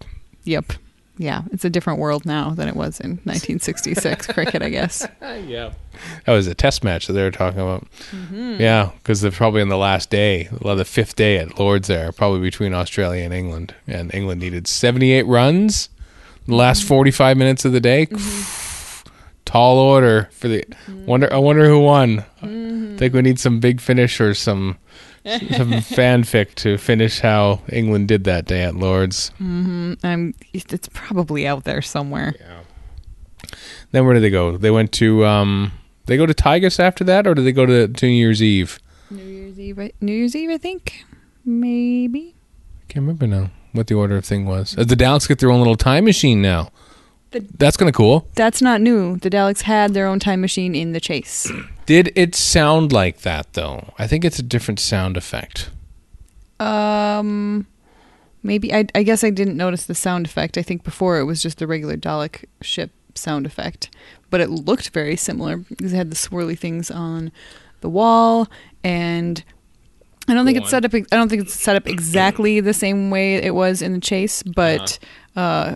Yep. 0.45 0.75
Yeah, 1.17 1.43
it's 1.53 1.65
a 1.65 1.71
different 1.71 2.01
world 2.01 2.27
now 2.27 2.51
than 2.51 2.67
it 2.67 2.75
was 2.75 2.99
in 2.99 3.11
1966 3.25 4.27
cricket, 4.29 4.63
I 4.63 4.69
guess. 4.69 5.07
yeah, 5.23 5.73
that 6.25 6.33
was 6.33 6.47
a 6.47 6.55
test 6.55 6.83
match 6.83 7.07
that 7.07 7.13
they 7.13 7.23
were 7.23 7.31
talking 7.31 7.61
about. 7.61 7.87
Mm-hmm. 8.11 8.57
Yeah, 8.59 8.91
because 8.99 9.21
they're 9.21 9.31
probably 9.31 9.63
on 9.63 9.69
the 9.69 9.77
last 9.77 10.11
day, 10.11 10.49
well, 10.61 10.75
the 10.75 10.85
fifth 10.85 11.15
day 11.15 11.39
at 11.39 11.59
Lords 11.59 11.89
there, 11.89 12.11
probably 12.11 12.41
between 12.41 12.75
Australia 12.75 13.25
and 13.25 13.33
England, 13.33 13.75
and 13.87 14.13
England 14.13 14.41
needed 14.41 14.67
78 14.67 15.27
runs 15.27 15.89
the 16.47 16.55
last 16.55 16.81
mm-hmm. 16.81 16.89
45 16.89 17.37
minutes 17.37 17.65
of 17.65 17.73
the 17.73 17.81
day. 17.81 18.07
Mm-hmm. 18.07 19.11
Tall 19.45 19.79
order 19.79 20.29
for 20.33 20.49
the 20.49 20.65
wonder. 20.89 21.33
I 21.33 21.37
wonder 21.37 21.69
who 21.69 21.79
won. 21.79 22.25
I 22.43 22.97
think 22.97 23.13
we 23.13 23.23
need 23.23 23.39
some 23.39 23.61
big 23.61 23.81
finish 23.81 24.21
or 24.21 24.35
some 24.35 24.79
some 25.25 25.73
fanfic 25.73 26.55
to 26.57 26.77
finish 26.79 27.21
how 27.21 27.61
England 27.71 28.09
did 28.09 28.25
that 28.25 28.45
day 28.45 28.63
at 28.63 28.75
Lords. 28.77 29.31
I'm, 29.41 30.35
it's 30.53 30.89
probably 30.93 31.47
out 31.47 31.65
there 31.65 31.81
somewhere. 31.83 32.35
Yeah. 32.39 32.61
Then 33.93 34.05
where 34.05 34.15
did 34.15 34.23
they 34.23 34.31
go? 34.31 34.57
They 34.57 34.71
went 34.71 34.93
to 34.93 35.25
um. 35.25 35.73
They 36.07 36.17
go 36.19 36.27
to 36.27 36.35
Tigus 36.35 36.79
after 36.79 37.03
that, 37.05 37.27
or 37.27 37.35
did 37.35 37.47
they 37.47 37.53
go 37.53 37.65
to, 37.65 37.89
to 37.89 38.07
New 38.07 38.13
Year's 38.13 38.43
Eve? 38.43 38.79
New 39.11 39.25
Year's 39.25 39.59
Eve, 39.59 39.79
I- 39.79 39.93
New 40.03 40.13
Year's 40.13 40.37
Eve, 40.37 40.51
I 40.51 40.59
think, 40.59 41.05
maybe. 41.47 42.35
I 42.83 42.93
can't 42.93 43.05
remember 43.05 43.27
now 43.27 43.51
what 43.73 43.87
the 43.87 43.95
order 43.95 44.17
of 44.19 44.25
thing 44.27 44.45
was. 44.45 44.77
Uh, 44.77 44.85
the 44.85 44.97
Daleks 44.97 45.27
get 45.27 45.39
their 45.39 45.51
own 45.51 45.61
little 45.61 45.77
time 45.77 46.05
machine 46.05 46.43
now. 46.43 46.71
The- 47.35 47.45
That's 47.59 47.77
kind 47.77 47.89
of 47.89 47.95
cool. 47.95 48.29
That's 48.37 48.63
not 48.63 48.81
new. 48.81 49.17
The 49.19 49.29
Daleks 49.29 49.63
had 49.63 49.93
their 49.93 50.07
own 50.07 50.21
time 50.21 50.41
machine 50.41 50.75
in 50.75 50.93
the 50.93 51.01
chase. 51.01 51.51
Did 51.87 52.13
it 52.15 52.35
sound 52.35 52.93
like 52.93 53.21
that 53.23 53.53
though? 53.55 53.93
I 53.99 54.07
think 54.07 54.25
it's 54.25 54.39
a 54.39 54.43
different 54.43 54.79
sound 54.81 55.17
effect. 55.17 55.71
Um, 56.61 57.67
maybe 58.43 58.73
I, 58.73 58.87
I 58.95 59.03
guess 59.03 59.25
I 59.25 59.31
didn't 59.31 59.57
notice 59.57 59.87
the 59.87 59.95
sound 59.95 60.27
effect. 60.27 60.57
I 60.57 60.63
think 60.63 60.85
before 60.85 61.19
it 61.19 61.25
was 61.25 61.43
just 61.43 61.59
the 61.59 61.67
regular 61.67 61.97
Dalek 61.97 62.45
ship 62.63 62.93
sound 63.17 63.47
effect, 63.47 63.91
but 64.31 64.41
it 64.41 64.49
looked 64.51 64.91
very 64.91 65.17
similar 65.17 65.57
because 65.57 65.93
it 65.93 65.97
had 65.97 66.11
the 66.11 66.17
swirly 66.17 66.59
things 66.59 66.91
on 66.91 67.33
the 67.81 67.89
wall, 67.89 68.49
and 68.83 69.43
I 70.29 70.35
don't 70.35 70.47
think 70.47 70.59
it's 70.59 70.71
set 70.71 70.85
up. 70.85 70.95
I 70.95 71.01
don't 71.11 71.29
think 71.29 71.43
it's 71.43 71.55
set 71.55 71.77
up 71.77 71.87
exactly 71.89 72.61
the 72.61 72.73
same 72.73 73.11
way 73.11 73.35
it 73.35 73.55
was 73.55 73.83
in 73.83 73.93
the 73.93 74.01
chase, 74.01 74.43
but 74.43 74.99
uh, 75.37 75.75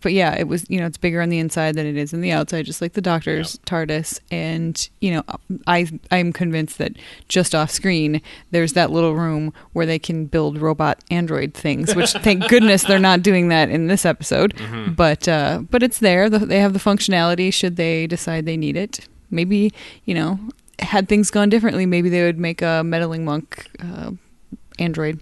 but 0.00 0.12
yeah, 0.12 0.34
it 0.36 0.48
was. 0.48 0.68
You 0.68 0.80
know, 0.80 0.86
it's 0.86 0.98
bigger 0.98 1.20
on 1.20 1.28
the 1.28 1.38
inside 1.38 1.74
than 1.74 1.86
it 1.86 1.96
is 1.96 2.12
on 2.12 2.20
the 2.20 2.32
outside, 2.32 2.64
just 2.66 2.80
like 2.80 2.94
the 2.94 3.00
Doctor's 3.00 3.58
TARDIS. 3.66 4.20
And 4.30 4.88
you 5.00 5.12
know, 5.12 5.22
I 5.66 5.88
I'm 6.10 6.32
convinced 6.32 6.78
that 6.78 6.92
just 7.28 7.54
off 7.54 7.70
screen, 7.70 8.20
there's 8.50 8.72
that 8.74 8.90
little 8.90 9.14
room 9.14 9.52
where 9.72 9.86
they 9.86 9.98
can 9.98 10.26
build 10.26 10.58
robot 10.58 10.98
android 11.10 11.54
things. 11.54 11.94
Which 11.94 12.12
thank 12.12 12.48
goodness 12.48 12.84
they're 12.84 12.98
not 12.98 13.22
doing 13.22 13.48
that 13.48 13.68
in 13.68 13.86
this 13.86 14.04
episode. 14.04 14.54
But 14.96 15.28
uh, 15.28 15.62
but 15.70 15.82
it's 15.82 15.98
there. 15.98 16.28
They 16.28 16.60
have 16.60 16.72
the 16.72 16.78
functionality 16.78 17.52
should 17.52 17.76
they 17.76 18.06
decide 18.06 18.46
they 18.46 18.56
need 18.56 18.76
it. 18.76 19.08
Maybe 19.30 19.72
you 20.04 20.14
know, 20.14 20.38
had 20.78 21.08
things 21.08 21.30
gone 21.30 21.48
differently, 21.48 21.86
maybe 21.86 22.08
they 22.08 22.22
would 22.22 22.38
make 22.38 22.62
a 22.62 22.82
meddling 22.84 23.24
monk 23.24 23.66
uh, 23.80 24.12
android 24.78 25.20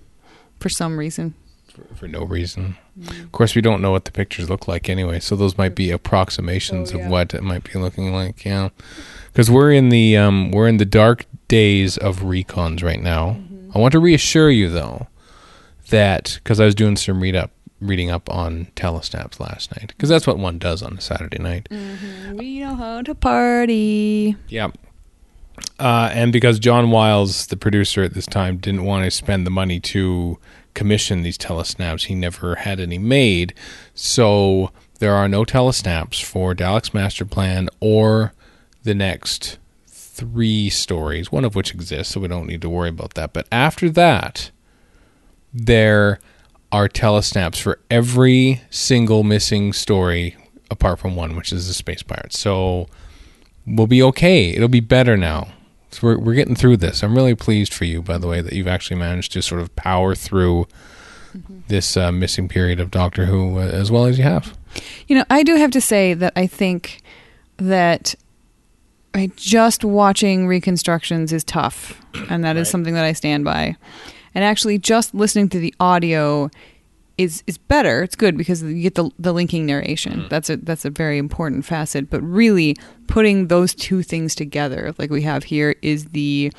for 0.61 0.69
some 0.69 0.99
reason. 0.99 1.35
For, 1.69 1.95
for 1.95 2.09
no 2.09 2.25
reason. 2.25 2.77
Of 3.09 3.33
course, 3.33 3.55
we 3.57 3.61
don't 3.63 3.83
know 3.83 3.91
what 3.91 4.05
the 4.05 4.13
pictures 4.13 4.49
look 4.49 4.69
like 4.69 4.89
anyway, 4.89 5.19
so 5.21 5.35
those 5.35 5.59
might 5.59 5.75
be 5.75 5.91
approximations 5.91 6.93
Oh, 6.93 6.99
yeah. 6.99 7.05
of 7.07 7.11
what 7.11 7.35
it 7.35 7.43
might 7.43 7.65
be 7.65 7.79
looking 7.79 8.13
like. 8.13 8.45
Yeah, 8.45 8.69
because 9.33 9.51
we're 9.51 9.73
in 9.73 9.89
the 9.89 10.17
um, 10.17 10.51
we're 10.53 10.69
in 10.69 10.77
the 10.77 10.85
dark 10.85 11.27
days 11.49 11.97
of 11.99 12.21
recons 12.21 12.83
right 12.85 13.03
now. 13.03 13.31
Mm-hmm. 13.31 13.77
I 13.77 13.81
want 13.81 13.93
to 13.93 13.99
reassure 13.99 14.51
you 14.51 14.69
though 14.69 15.09
that 15.91 16.39
because 16.43 16.61
I 16.61 16.65
was 16.67 16.75
doing 16.75 16.97
some 16.97 17.21
read 17.21 17.35
up 17.37 17.51
reading 17.81 18.11
up 18.11 18.31
on 18.31 18.67
telesnaps 18.77 19.41
last 19.41 19.73
night 19.77 19.89
because 19.89 20.09
that's 20.09 20.27
what 20.27 20.39
one 20.39 20.59
does 20.59 20.83
on 20.83 20.97
a 20.97 21.01
Saturday 21.01 21.39
night. 21.43 21.69
We 22.33 22.61
know 22.61 22.77
how 22.77 23.03
to 23.03 23.15
party. 23.15 24.37
Yeah. 24.49 24.69
Uh, 25.79 26.11
and 26.13 26.33
because 26.33 26.59
John 26.59 26.91
Wiles, 26.91 27.47
the 27.49 27.57
producer 27.57 28.03
at 28.03 28.15
this 28.15 28.27
time, 28.27 28.57
didn't 28.57 28.85
want 28.85 29.05
to 29.05 29.11
spend 29.11 29.47
the 29.47 29.51
money 29.51 29.81
to 29.81 30.39
commission 30.75 31.23
these 31.23 31.39
telesnaps, 31.39 32.07
he 32.07 32.15
never 32.15 32.57
had 32.57 32.81
any 32.81 32.99
made. 32.99 33.55
So 33.95 34.71
there 34.99 35.15
are 35.15 35.29
no 35.29 35.45
telesnaps 35.45 36.23
for 36.23 36.55
Dalek's 36.55 36.95
Master 36.95 37.25
Plan 37.25 37.69
or 37.81 38.33
the 38.83 38.95
next 38.95 39.59
three 39.87 40.71
stories, 40.71 41.33
one 41.33 41.45
of 41.45 41.55
which 41.55 41.73
exists, 41.75 42.15
so 42.15 42.21
we 42.21 42.29
don't 42.29 42.47
need 42.47 42.63
to 42.63 42.69
worry 42.71 42.89
about 42.89 43.15
that. 43.15 43.33
But 43.33 43.47
after 43.51 43.91
that, 43.91 44.51
there 45.53 46.21
are 46.71 46.89
telesnaps 46.89 47.61
for 47.61 47.79
every 47.91 48.63
single 48.71 49.23
missing 49.23 49.73
story 49.73 50.37
apart 50.71 50.99
from 50.99 51.17
one, 51.17 51.37
which 51.37 51.53
is 51.53 51.69
the 51.69 51.75
Space 51.75 52.03
Pirates. 52.03 52.39
So 52.39 52.89
we'll 53.67 53.87
be 53.87 54.03
okay. 54.03 54.51
It'll 54.51 54.69
be 54.69 54.81
better 54.81 55.17
now. 55.17 55.49
So 55.95 56.09
we're 56.09 56.19
we're 56.19 56.35
getting 56.35 56.57
through 56.57 56.79
this. 56.79 57.03
I'm 57.05 57.15
really 57.15 57.35
pleased 57.37 57.73
for 57.73 57.85
you, 57.85 58.03
by 58.03 58.19
the 58.19 58.27
way, 58.27 58.41
that 58.41 58.53
you've 58.53 58.67
actually 58.69 58.97
managed 58.99 59.33
to 59.33 59.43
sort 59.43 59.61
of 59.61 59.75
power 59.77 60.15
through 60.15 60.67
this 61.69 61.97
uh, 61.97 62.11
missing 62.13 62.49
period 62.49 62.81
of 62.81 62.91
Doctor 62.91 63.27
Who 63.27 63.59
uh, 63.59 63.63
as 63.63 63.91
well 63.91 64.05
as 64.07 64.19
you 64.19 64.25
have. 64.25 64.57
You 65.07 65.17
know, 65.17 65.25
I 65.31 65.43
do 65.45 65.55
have 65.57 65.71
to 65.73 65.81
say 65.81 66.15
that 66.15 66.33
I 66.35 66.47
think 66.49 67.01
that 67.59 68.15
I 69.15 69.31
just 69.37 69.85
watching 69.85 70.49
reconstructions 70.49 71.33
is 71.33 71.45
tough, 71.45 72.01
and 72.29 72.43
that 72.45 72.57
is 72.57 72.67
Right. 72.67 72.73
something 72.73 72.95
that 72.95 73.05
I 73.05 73.13
stand 73.13 73.45
by. 73.45 73.77
And 74.35 74.43
actually, 74.43 74.79
just 74.79 75.15
listening 75.15 75.49
to 75.51 75.61
the 75.61 75.73
audio 75.79 76.51
is 77.19 77.43
is 77.47 77.59
better. 77.59 78.03
It's 78.03 78.17
good 78.17 78.37
because 78.37 78.63
you 78.63 78.83
get 78.83 78.95
the 78.95 79.11
the 79.19 79.33
linking 79.33 79.67
narration. 79.67 80.21
Mm-hmm. 80.21 80.29
That's 80.29 80.51
a 80.51 80.57
that's 80.57 80.85
a 80.85 80.91
very 80.91 81.19
important 81.19 81.65
facet. 81.65 82.11
But 82.11 82.23
really, 82.23 82.77
putting 83.07 83.49
those 83.49 83.75
two 83.75 84.03
things 84.03 84.35
together, 84.35 84.95
like 84.99 85.11
we 85.11 85.23
have 85.23 85.45
here, 85.45 85.77
is 85.83 86.07
the 86.07 86.53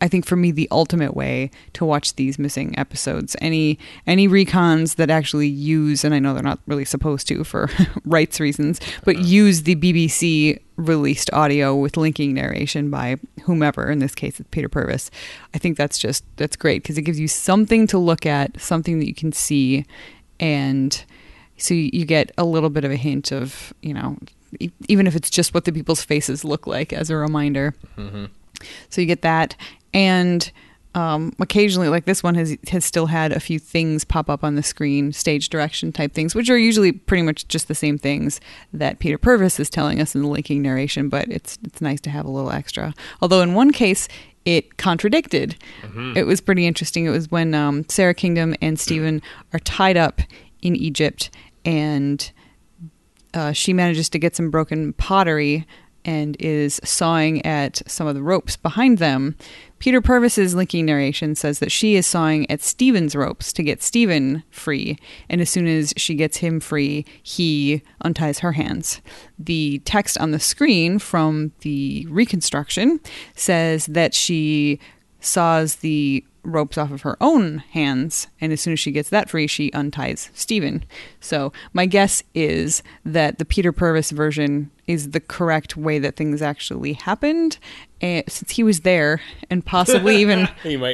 I 0.00 0.08
think 0.08 0.26
for 0.26 0.36
me 0.36 0.50
the 0.50 0.68
ultimate 0.70 1.14
way 1.14 1.50
to 1.74 1.84
watch 1.84 2.14
these 2.14 2.38
missing 2.38 2.78
episodes. 2.78 3.36
Any 3.40 3.78
any 4.06 4.28
recons 4.28 4.96
that 4.96 5.10
actually 5.10 5.48
use 5.48 6.04
and 6.04 6.14
I 6.14 6.18
know 6.18 6.34
they're 6.34 6.42
not 6.42 6.60
really 6.66 6.84
supposed 6.84 7.28
to 7.28 7.44
for 7.44 7.68
rights 8.04 8.40
reasons, 8.40 8.80
but 9.04 9.16
uh-huh. 9.16 9.24
use 9.24 9.62
the 9.62 9.76
BBC 9.76 10.60
released 10.76 11.30
audio 11.34 11.76
with 11.76 11.98
linking 11.98 12.32
narration 12.32 12.88
by 12.88 13.16
whomever 13.42 13.90
in 13.90 13.98
this 13.98 14.14
case 14.14 14.40
it's 14.40 14.48
Peter 14.50 14.68
Purves. 14.68 15.10
I 15.54 15.58
think 15.58 15.76
that's 15.76 15.98
just 15.98 16.24
that's 16.36 16.56
great 16.56 16.82
because 16.82 16.96
it 16.96 17.02
gives 17.02 17.20
you 17.20 17.28
something 17.28 17.86
to 17.88 17.98
look 17.98 18.24
at, 18.24 18.60
something 18.60 18.98
that 18.98 19.06
you 19.06 19.14
can 19.14 19.32
see 19.32 19.84
and 20.38 21.04
so 21.60 21.74
you 21.74 22.06
get 22.06 22.32
a 22.38 22.44
little 22.44 22.70
bit 22.70 22.84
of 22.84 22.90
a 22.90 22.96
hint 22.96 23.32
of, 23.32 23.74
you 23.82 23.92
know, 23.92 24.16
even 24.88 25.06
if 25.06 25.14
it's 25.14 25.30
just 25.30 25.54
what 25.54 25.64
the 25.64 25.72
people's 25.72 26.02
faces 26.02 26.44
look 26.44 26.66
like 26.66 26.92
as 26.92 27.10
a 27.10 27.16
reminder. 27.16 27.74
Mm-hmm. 27.96 28.26
So 28.88 29.00
you 29.00 29.06
get 29.06 29.22
that, 29.22 29.56
and 29.92 30.50
um, 30.94 31.32
occasionally, 31.38 31.88
like 31.88 32.04
this 32.04 32.22
one 32.22 32.34
has 32.34 32.56
has 32.68 32.84
still 32.84 33.06
had 33.06 33.32
a 33.32 33.40
few 33.40 33.58
things 33.58 34.04
pop 34.04 34.28
up 34.28 34.42
on 34.42 34.56
the 34.56 34.62
screen, 34.62 35.12
stage 35.12 35.48
direction 35.48 35.92
type 35.92 36.12
things, 36.12 36.34
which 36.34 36.50
are 36.50 36.58
usually 36.58 36.90
pretty 36.90 37.22
much 37.22 37.46
just 37.46 37.68
the 37.68 37.74
same 37.74 37.96
things 37.96 38.40
that 38.72 38.98
Peter 38.98 39.16
Purves 39.16 39.60
is 39.60 39.70
telling 39.70 40.00
us 40.00 40.14
in 40.16 40.22
the 40.22 40.28
linking 40.28 40.62
narration. 40.62 41.08
But 41.08 41.28
it's 41.28 41.58
it's 41.62 41.80
nice 41.80 42.00
to 42.02 42.10
have 42.10 42.26
a 42.26 42.30
little 42.30 42.50
extra. 42.50 42.94
Although 43.22 43.42
in 43.42 43.54
one 43.54 43.72
case. 43.72 44.08
It 44.46 44.78
contradicted. 44.78 45.56
It 46.16 46.24
was 46.24 46.40
pretty 46.40 46.66
interesting. 46.66 47.04
It 47.04 47.10
was 47.10 47.30
when 47.30 47.52
um, 47.52 47.84
Sara 47.90 48.14
Kingdom 48.14 48.54
and 48.62 48.80
Steven 48.80 49.20
are 49.52 49.58
tied 49.58 49.98
up 49.98 50.22
in 50.62 50.74
Egypt, 50.76 51.28
and 51.66 52.32
uh, 53.34 53.52
she 53.52 53.74
manages 53.74 54.08
to 54.08 54.18
get 54.18 54.34
some 54.34 54.50
broken 54.50 54.94
pottery 54.94 55.66
and 56.04 56.36
is 56.40 56.80
sawing 56.84 57.44
at 57.44 57.82
some 57.86 58.06
of 58.06 58.14
the 58.14 58.22
ropes 58.22 58.56
behind 58.56 58.98
them. 58.98 59.36
Peter 59.78 60.00
Purves's 60.00 60.54
linking 60.54 60.86
narration 60.86 61.34
says 61.34 61.58
that 61.58 61.72
she 61.72 61.96
is 61.96 62.06
sawing 62.06 62.50
at 62.50 62.60
Steven's 62.60 63.16
ropes 63.16 63.52
to 63.52 63.62
get 63.62 63.82
Steven 63.82 64.42
free, 64.50 64.98
and 65.28 65.40
as 65.40 65.48
soon 65.48 65.66
as 65.66 65.94
she 65.96 66.14
gets 66.14 66.38
him 66.38 66.60
free, 66.60 67.06
he 67.22 67.82
unties 68.02 68.40
her 68.40 68.52
hands. 68.52 69.00
The 69.38 69.80
text 69.84 70.18
on 70.18 70.30
the 70.30 70.40
screen 70.40 70.98
from 70.98 71.52
the 71.60 72.06
reconstruction 72.10 73.00
says 73.34 73.86
that 73.86 74.14
she 74.14 74.78
saws 75.20 75.76
the 75.76 76.24
ropes 76.42 76.78
off 76.78 76.90
of 76.90 77.02
her 77.02 77.16
own 77.20 77.58
hands, 77.58 78.28
and 78.40 78.52
as 78.52 78.60
soon 78.60 78.72
as 78.72 78.80
she 78.80 78.92
gets 78.92 79.10
that 79.10 79.28
free, 79.30 79.46
she 79.46 79.72
unties 79.72 80.30
Steven. 80.34 80.84
So 81.20 81.52
my 81.72 81.86
guess 81.86 82.22
is 82.34 82.82
that 83.04 83.38
the 83.38 83.44
Peter 83.44 83.72
Purves 83.72 84.10
version 84.10 84.70
is 84.86 85.10
the 85.10 85.20
correct 85.20 85.76
way 85.76 85.98
that 85.98 86.16
things 86.16 86.42
actually 86.42 86.94
happened, 86.94 87.58
and 88.00 88.24
since 88.28 88.52
he 88.52 88.62
was 88.62 88.80
there 88.80 89.20
and 89.50 89.64
possibly 89.64 90.16
even 90.20 90.48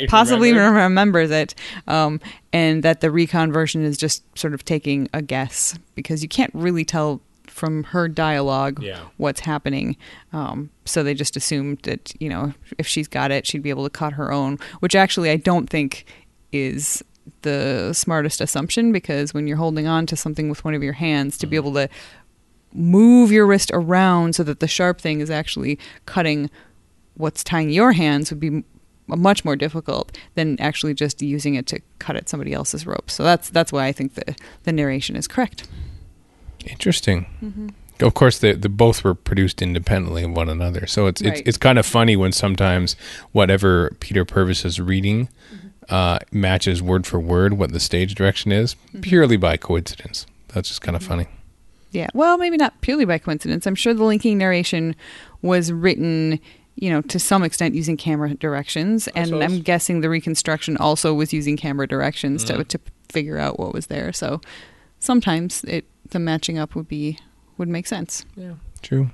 possibly 0.08 0.52
remember. 0.52 0.78
even 0.78 0.82
remembers 0.82 1.30
it, 1.30 1.54
um, 1.86 2.20
and 2.52 2.82
that 2.82 3.00
the 3.00 3.10
recon 3.10 3.52
version 3.52 3.84
is 3.84 3.96
just 3.96 4.22
sort 4.38 4.54
of 4.54 4.64
taking 4.64 5.08
a 5.12 5.22
guess 5.22 5.78
because 5.94 6.22
you 6.22 6.28
can't 6.28 6.54
really 6.54 6.84
tell 6.84 7.20
from 7.50 7.84
her 7.84 8.08
dialogue 8.08 8.82
Yeah. 8.82 9.00
what's 9.16 9.40
happening. 9.40 9.96
Um, 10.32 10.70
so 10.84 11.02
they 11.02 11.14
just 11.14 11.36
assumed 11.36 11.80
that 11.82 12.12
you 12.20 12.28
know 12.28 12.52
if 12.78 12.86
she's 12.86 13.08
got 13.08 13.30
it, 13.30 13.46
she'd 13.46 13.62
be 13.62 13.70
able 13.70 13.84
to 13.84 13.90
cut 13.90 14.14
her 14.14 14.32
own, 14.32 14.58
which 14.80 14.94
actually 14.94 15.30
I 15.30 15.36
don't 15.36 15.68
think 15.68 16.04
is 16.52 17.02
the 17.42 17.92
smartest 17.92 18.40
assumption 18.40 18.92
because 18.92 19.34
when 19.34 19.46
you're 19.48 19.56
holding 19.56 19.86
on 19.86 20.06
to 20.06 20.16
something 20.16 20.48
with 20.48 20.64
one 20.64 20.74
of 20.74 20.82
your 20.82 20.92
hands 20.92 21.36
to 21.38 21.46
be 21.46 21.56
able 21.56 21.72
to 21.74 21.88
move 22.72 23.32
your 23.32 23.46
wrist 23.46 23.70
around 23.72 24.34
so 24.34 24.42
that 24.42 24.60
the 24.60 24.68
sharp 24.68 25.00
thing 25.00 25.20
is 25.20 25.30
actually 25.30 25.78
cutting 26.04 26.50
what's 27.14 27.42
tying 27.42 27.70
your 27.70 27.92
hands 27.92 28.30
would 28.30 28.40
be 28.40 28.62
much 29.08 29.44
more 29.44 29.56
difficult 29.56 30.16
than 30.34 30.58
actually 30.60 30.92
just 30.92 31.22
using 31.22 31.54
it 31.54 31.66
to 31.66 31.80
cut 31.98 32.16
at 32.16 32.28
somebody 32.28 32.52
else's 32.52 32.86
rope. 32.86 33.10
So 33.10 33.22
that's 33.22 33.50
that's 33.50 33.72
why 33.72 33.86
I 33.86 33.92
think 33.92 34.14
the 34.14 34.34
the 34.64 34.72
narration 34.72 35.16
is 35.16 35.26
correct. 35.26 35.68
Interesting. 36.66 37.26
Mm-hmm. 37.42 37.68
Of 38.04 38.12
course, 38.14 38.38
the, 38.40 38.52
they 38.52 38.68
both 38.68 39.04
were 39.04 39.14
produced 39.14 39.62
independently 39.62 40.22
of 40.24 40.30
one 40.32 40.50
another, 40.50 40.86
so 40.86 41.06
it's 41.06 41.22
Right. 41.22 41.38
it's 41.38 41.48
it's 41.48 41.56
kind 41.58 41.78
of 41.78 41.86
funny 41.86 42.14
when 42.16 42.32
sometimes 42.32 42.94
whatever 43.32 43.96
Peter 44.00 44.24
Purves 44.24 44.64
is 44.64 44.78
reading 44.80 45.28
Mm-hmm. 45.54 45.66
uh, 45.94 46.18
matches 46.30 46.82
word 46.82 47.06
for 47.06 47.18
word 47.20 47.54
what 47.54 47.72
the 47.72 47.80
stage 47.80 48.14
direction 48.14 48.52
is, 48.52 48.74
Mm-hmm. 48.74 49.00
purely 49.00 49.36
by 49.38 49.56
coincidence. 49.56 50.26
That's 50.48 50.68
just 50.68 50.82
kind 50.82 50.94
of 50.96 51.02
funny. 51.02 51.26
Yeah. 51.92 52.08
Well, 52.12 52.36
maybe 52.36 52.56
not 52.58 52.78
purely 52.82 53.06
by 53.06 53.16
coincidence. 53.18 53.66
I'm 53.66 53.74
sure 53.74 53.94
the 53.94 54.04
linking 54.04 54.36
narration 54.36 54.94
was 55.40 55.72
written, 55.72 56.38
you 56.74 56.90
know, 56.90 57.00
to 57.02 57.18
some 57.18 57.42
extent 57.42 57.74
using 57.74 57.96
camera 57.96 58.34
directions, 58.34 59.08
and. 59.08 59.42
I'm 59.42 59.60
guessing 59.60 60.00
the 60.02 60.10
reconstruction 60.10 60.76
also 60.76 61.14
was 61.14 61.32
using 61.32 61.56
camera 61.56 61.86
directions 61.88 62.44
to 62.44 62.62
to 62.64 62.78
figure 63.08 63.38
out 63.38 63.58
what 63.58 63.72
was 63.72 63.86
there. 63.86 64.12
So 64.12 64.42
sometimes 64.98 65.64
it 65.64 65.86
the 66.10 66.18
matching 66.18 66.58
up 66.58 66.74
would 66.74 66.88
be 66.88 67.18
would 67.58 67.68
make 67.68 67.86
sense. 67.86 68.24
Yeah, 68.36 68.54
true. 68.82 69.10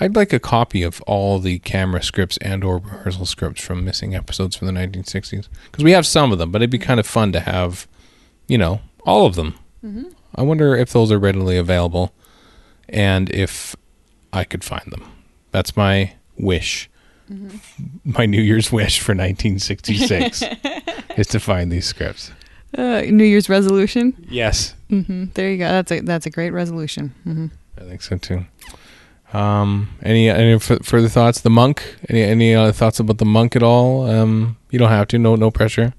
I'd 0.00 0.16
like 0.16 0.32
a 0.32 0.40
copy 0.40 0.82
of 0.82 1.00
all 1.02 1.38
the 1.38 1.60
camera 1.60 2.02
scripts 2.02 2.36
and 2.38 2.64
or 2.64 2.78
rehearsal 2.78 3.26
scripts 3.26 3.62
from 3.62 3.84
missing 3.84 4.14
episodes 4.14 4.56
from 4.56 4.66
the 4.66 4.72
1960s 4.72 5.48
because 5.70 5.84
we 5.84 5.92
have 5.92 6.06
some 6.06 6.32
of 6.32 6.38
them, 6.38 6.50
but 6.50 6.60
it'd 6.60 6.70
be 6.70 6.78
mm-hmm. 6.78 6.86
kind 6.86 7.00
of 7.00 7.06
fun 7.06 7.32
to 7.32 7.40
have, 7.40 7.86
you 8.48 8.58
know, 8.58 8.80
all 9.04 9.26
of 9.26 9.36
them. 9.36 9.54
Mm-hmm. 9.84 10.08
I 10.34 10.42
wonder 10.42 10.74
if 10.76 10.92
those 10.92 11.12
are 11.12 11.18
readily 11.18 11.56
available 11.56 12.12
and 12.88 13.30
if 13.30 13.76
I 14.32 14.44
could 14.44 14.64
find 14.64 14.90
them. 14.90 15.04
That's 15.52 15.76
my 15.76 16.14
wish. 16.36 16.90
Mm-hmm. 17.30 17.56
My 18.18 18.26
New 18.26 18.42
Year's 18.42 18.70
wish 18.70 18.98
for 19.00 19.12
1966 19.12 20.42
is 21.16 21.26
to 21.28 21.40
find 21.40 21.72
these 21.72 21.86
scripts. 21.86 22.32
Uh, 22.76 23.02
New 23.02 23.24
Year's 23.24 23.48
resolution. 23.48 24.14
Yes, 24.28 24.74
hmm 24.90 25.24
There 25.34 25.50
you 25.50 25.58
go. 25.58 25.68
That's 25.68 25.92
a 25.92 26.00
that's 26.00 26.26
a 26.26 26.30
great 26.30 26.50
resolution. 26.50 27.12
hmm 27.24 27.46
I 27.78 27.82
think 27.84 28.02
so 28.02 28.16
too. 28.18 28.44
Um, 29.32 29.88
any 30.02 30.28
any 30.28 30.54
f- 30.54 30.78
further 30.84 31.08
thoughts? 31.08 31.40
The 31.40 31.50
monk. 31.50 31.82
Any 32.08 32.22
any 32.22 32.54
other 32.54 32.72
thoughts 32.72 33.00
about 33.00 33.18
the 33.18 33.24
monk 33.24 33.56
at 33.56 33.62
all? 33.62 34.08
Um, 34.08 34.56
you 34.70 34.78
don't 34.78 34.90
have 34.90 35.08
to. 35.08 35.18
No 35.18 35.36
no 35.36 35.50
pressure. 35.50 35.92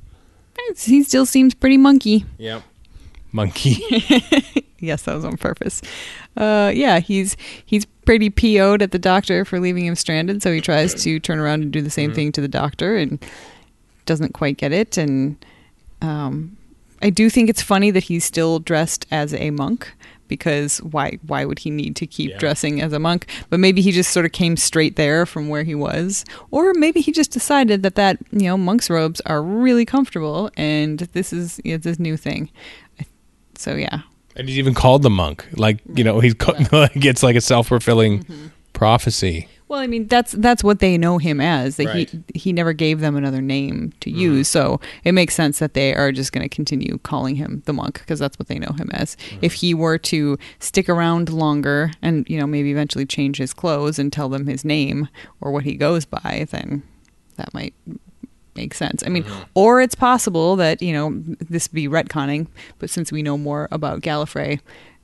He 0.78 1.04
still 1.04 1.26
seems 1.26 1.54
pretty 1.54 1.78
monkey. 1.78 2.26
Yep. 2.38 2.62
Monkey. 3.32 3.84
Yes, 4.82 5.04
that 5.04 5.16
was 5.16 5.26
on 5.26 5.38
purpose. 5.38 5.82
Uh, 6.38 6.70
yeah, 6.76 7.00
he's 7.00 7.38
he's 7.66 7.86
pretty 8.06 8.30
PO'd 8.30 8.82
at 8.84 8.92
the 8.92 9.00
doctor 9.00 9.44
for 9.46 9.60
leaving 9.60 9.86
him 9.86 9.96
stranded, 9.96 10.44
so 10.44 10.52
he 10.52 10.62
tries 10.62 10.94
to 11.06 11.20
turn 11.20 11.40
around 11.40 11.64
and 11.64 11.72
do 11.72 11.82
the 11.82 11.90
same 11.90 12.14
thing 12.14 12.32
to 12.34 12.42
the 12.42 12.48
doctor 12.50 12.96
and 12.96 13.18
doesn't 14.06 14.34
quite 14.34 14.58
get 14.58 14.72
it. 14.74 14.98
And 14.98 15.44
um, 16.02 16.56
I 17.02 17.10
do 17.10 17.30
think 17.30 17.50
it's 17.50 17.62
funny 17.62 17.92
that 17.92 18.04
he's 18.04 18.24
still 18.26 18.60
dressed 18.60 19.06
as 19.12 19.34
a 19.34 19.52
monk 19.52 19.94
because 20.28 20.80
why 20.80 21.20
why 21.28 21.46
would 21.46 21.60
he 21.60 21.70
need 21.70 21.96
to 21.98 22.08
keep 22.08 22.32
Yeah. 22.32 22.38
dressing 22.38 22.82
as 22.82 22.94
a 22.94 23.00
monk? 23.00 23.28
But 23.50 23.60
maybe 23.60 23.82
he 23.82 23.92
just 23.92 24.12
sort 24.12 24.26
of 24.26 24.32
came 24.32 24.58
straight 24.58 24.96
there 24.96 25.26
from 25.26 25.50
where 25.50 25.64
he 25.64 25.76
was, 25.76 26.26
or 26.52 26.74
maybe 26.74 27.02
he 27.02 27.12
just 27.12 27.32
decided 27.32 27.84
that 27.84 27.96
that 27.96 28.18
you 28.32 28.48
know 28.48 28.58
monk's 28.58 28.90
robes 28.90 29.22
are 29.22 29.44
really 29.44 29.86
comfortable 29.86 30.50
and 30.58 31.00
this 31.14 31.32
is 31.32 31.60
you 31.64 31.74
know, 31.74 31.78
this 31.78 32.00
new 32.00 32.18
thing. 32.18 32.50
So 33.58 33.76
yeah, 33.76 34.02
and 34.36 34.50
he's 34.50 34.58
even 34.58 34.74
called 34.74 35.04
the 35.04 35.10
monk. 35.10 35.46
Like 35.54 35.80
you 35.94 36.04
know, 36.04 36.20
he's 36.20 36.34
ca- 36.34 36.54
like 36.72 37.06
it's 37.06 37.24
like 37.24 37.36
a 37.36 37.42
self 37.42 37.68
fulfilling 37.68 38.24
mm-hmm. 38.24 38.48
prophecy. 38.74 39.48
Well, 39.68 39.80
I 39.80 39.88
mean 39.88 40.08
that's 40.08 40.34
that's 40.34 40.64
what 40.64 40.80
they 40.80 40.98
know 40.98 41.18
him 41.18 41.42
as. 41.42 41.78
That 41.78 41.88
Right. 41.88 42.10
he 42.10 42.40
he 42.40 42.54
never 42.54 42.72
gave 42.72 43.00
them 43.00 43.16
another 43.16 43.42
name 43.42 43.94
to 44.02 44.10
mm-hmm. 44.10 44.20
use, 44.20 44.48
so 44.48 44.80
it 45.04 45.14
makes 45.14 45.34
sense 45.34 45.58
that 45.60 45.74
they 45.74 45.96
are 45.96 46.12
just 46.12 46.32
going 46.32 46.48
to 46.48 46.56
continue 46.56 47.00
calling 47.00 47.36
him 47.36 47.64
the 47.66 47.74
monk 47.74 48.00
because 48.00 48.20
that's 48.20 48.38
what 48.38 48.48
they 48.48 48.60
know 48.60 48.74
him 48.78 48.90
as. 48.94 49.18
If 49.42 49.54
he 49.54 49.74
were 49.74 49.98
to 49.98 50.38
stick 50.60 50.88
around 50.88 51.30
longer 51.30 51.92
and 52.02 52.30
you 52.30 52.40
know 52.40 52.46
maybe 52.46 52.72
eventually 52.72 53.08
change 53.08 53.38
his 53.38 53.54
clothes 53.54 53.98
and 53.98 54.14
tell 54.14 54.30
them 54.30 54.46
his 54.46 54.64
name 54.64 55.10
or 55.42 55.52
what 55.52 55.64
he 55.64 55.74
goes 55.76 56.06
by, 56.06 56.46
then 56.52 56.84
that 57.38 57.54
might 57.54 57.74
make 58.56 58.74
sense. 58.76 59.04
I 59.06 59.10
mean, 59.10 59.24
mm-hmm. 59.24 59.44
or 59.56 59.82
it's 59.82 59.96
possible 59.96 60.56
that 60.58 60.82
you 60.82 60.94
know 60.94 61.24
this 61.40 61.68
be 61.68 61.88
retconning, 61.88 62.48
but 62.78 62.92
since 62.92 63.12
we 63.12 63.24
know 63.24 63.38
more 63.38 63.68
about 63.72 64.02
Gallifrey 64.02 64.60